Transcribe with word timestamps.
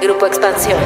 Grupo 0.00 0.26
Expansión. 0.26 0.78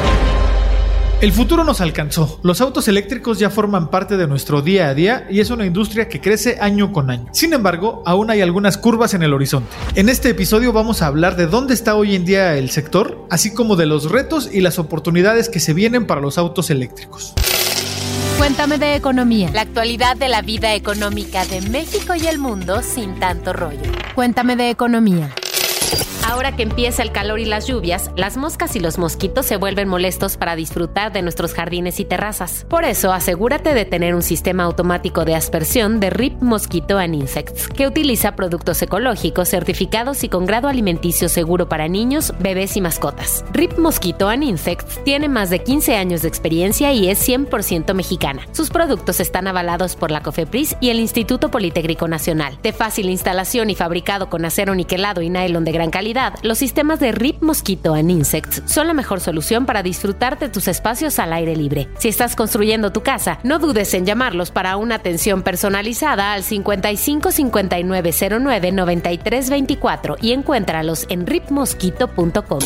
El 1.21 1.31
futuro 1.31 1.63
nos 1.63 1.81
alcanzó. 1.81 2.39
Los 2.43 2.61
autos 2.61 2.87
eléctricos 2.87 3.39
ya 3.39 3.49
forman 3.49 3.89
parte 3.89 4.17
de 4.17 4.27
nuestro 4.27 4.61
día 4.61 4.89
a 4.89 4.93
día 4.93 5.27
y 5.29 5.39
es 5.39 5.51
una 5.51 5.65
industria 5.65 6.09
que 6.09 6.19
crece 6.19 6.57
año 6.59 6.91
con 6.91 7.09
año. 7.09 7.27
Sin 7.31 7.53
embargo, 7.53 8.03
aún 8.05 8.29
hay 8.29 8.41
algunas 8.41 8.77
curvas 8.77 9.13
en 9.13 9.23
el 9.23 9.33
horizonte. 9.33 9.69
En 9.95 10.09
este 10.09 10.29
episodio 10.29 10.73
vamos 10.73 11.01
a 11.01 11.07
hablar 11.07 11.35
de 11.35 11.47
dónde 11.47 11.73
está 11.73 11.95
hoy 11.95 12.15
en 12.15 12.25
día 12.25 12.57
el 12.57 12.71
sector, 12.71 13.25
así 13.29 13.53
como 13.53 13.75
de 13.75 13.85
los 13.85 14.11
retos 14.11 14.49
y 14.51 14.61
las 14.61 14.79
oportunidades 14.79 15.47
que 15.47 15.59
se 15.59 15.73
vienen 15.73 16.07
para 16.07 16.19
los 16.19 16.37
autos 16.37 16.69
eléctricos. 16.69 17.33
Cuéntame 18.37 18.79
de 18.79 18.95
economía. 18.95 19.49
La 19.53 19.61
actualidad 19.61 20.17
de 20.17 20.27
la 20.27 20.41
vida 20.41 20.73
económica 20.73 21.45
de 21.45 21.61
México 21.61 22.15
y 22.15 22.27
el 22.27 22.39
mundo 22.39 22.81
sin 22.81 23.19
tanto 23.19 23.53
rollo. 23.53 23.91
Cuéntame 24.15 24.55
de 24.55 24.71
economía. 24.71 25.33
Ahora 26.25 26.55
que 26.55 26.63
empieza 26.63 27.03
el 27.03 27.11
calor 27.11 27.39
y 27.39 27.45
las 27.45 27.67
lluvias, 27.67 28.09
las 28.15 28.37
moscas 28.37 28.75
y 28.75 28.79
los 28.79 28.97
mosquitos 28.97 29.45
se 29.45 29.57
vuelven 29.57 29.89
molestos 29.89 30.37
para 30.37 30.55
disfrutar 30.55 31.11
de 31.11 31.21
nuestros 31.21 31.53
jardines 31.53 31.99
y 31.99 32.05
terrazas. 32.05 32.65
Por 32.69 32.85
eso, 32.85 33.11
asegúrate 33.11 33.73
de 33.73 33.85
tener 33.85 34.15
un 34.15 34.21
sistema 34.21 34.63
automático 34.63 35.25
de 35.25 35.35
aspersión 35.35 35.99
de 35.99 36.09
RIP 36.09 36.41
Mosquito 36.41 36.97
and 36.97 37.15
Insects, 37.15 37.67
que 37.67 37.87
utiliza 37.87 38.35
productos 38.35 38.81
ecológicos 38.81 39.49
certificados 39.49 40.23
y 40.23 40.29
con 40.29 40.45
grado 40.45 40.69
alimenticio 40.69 41.27
seguro 41.27 41.67
para 41.67 41.89
niños, 41.89 42.33
bebés 42.39 42.77
y 42.77 42.81
mascotas. 42.81 43.43
RIP 43.51 43.77
Mosquito 43.77 44.29
and 44.29 44.43
Insects 44.43 45.03
tiene 45.03 45.27
más 45.27 45.49
de 45.49 45.61
15 45.61 45.95
años 45.95 46.21
de 46.21 46.29
experiencia 46.29 46.93
y 46.93 47.09
es 47.09 47.27
100% 47.27 47.93
mexicana. 47.93 48.47
Sus 48.53 48.69
productos 48.69 49.19
están 49.19 49.47
avalados 49.47 49.97
por 49.97 50.09
la 50.09 50.23
COFEPRIS 50.23 50.77
y 50.79 50.89
el 50.89 50.99
Instituto 50.99 51.51
Politécnico 51.51 52.07
Nacional. 52.07 52.57
De 52.63 52.71
fácil 52.71 53.09
instalación 53.09 53.69
y 53.69 53.75
fabricado 53.75 54.29
con 54.29 54.45
acero 54.45 54.73
niquelado 54.73 55.21
y 55.21 55.29
nylon 55.29 55.65
de 55.65 55.71
gran 55.73 55.91
calidad, 55.91 56.12
los 56.43 56.59
sistemas 56.59 56.99
de 56.99 57.11
RIP 57.11 57.41
Mosquito 57.41 57.95
and 57.95 58.11
Insects 58.11 58.61
son 58.65 58.85
la 58.85 58.93
mejor 58.93 59.19
solución 59.19 59.65
para 59.65 59.81
disfrutar 59.81 60.37
de 60.37 60.47
tus 60.47 60.67
espacios 60.67 61.17
al 61.17 61.33
aire 61.33 61.55
libre. 61.55 61.89
Si 61.97 62.07
estás 62.07 62.35
construyendo 62.35 62.91
tu 62.91 63.01
casa, 63.01 63.39
no 63.43 63.57
dudes 63.57 63.93
en 63.95 64.05
llamarlos 64.05 64.51
para 64.51 64.77
una 64.77 64.95
atención 64.95 65.41
personalizada 65.41 66.33
al 66.33 66.43
55 66.43 67.31
59 67.31 68.11
09 68.39 68.71
93 68.71 69.49
24 69.49 70.17
y 70.21 70.33
encuéntralos 70.33 71.05
en 71.09 71.25
ripmosquito.com. 71.25 72.59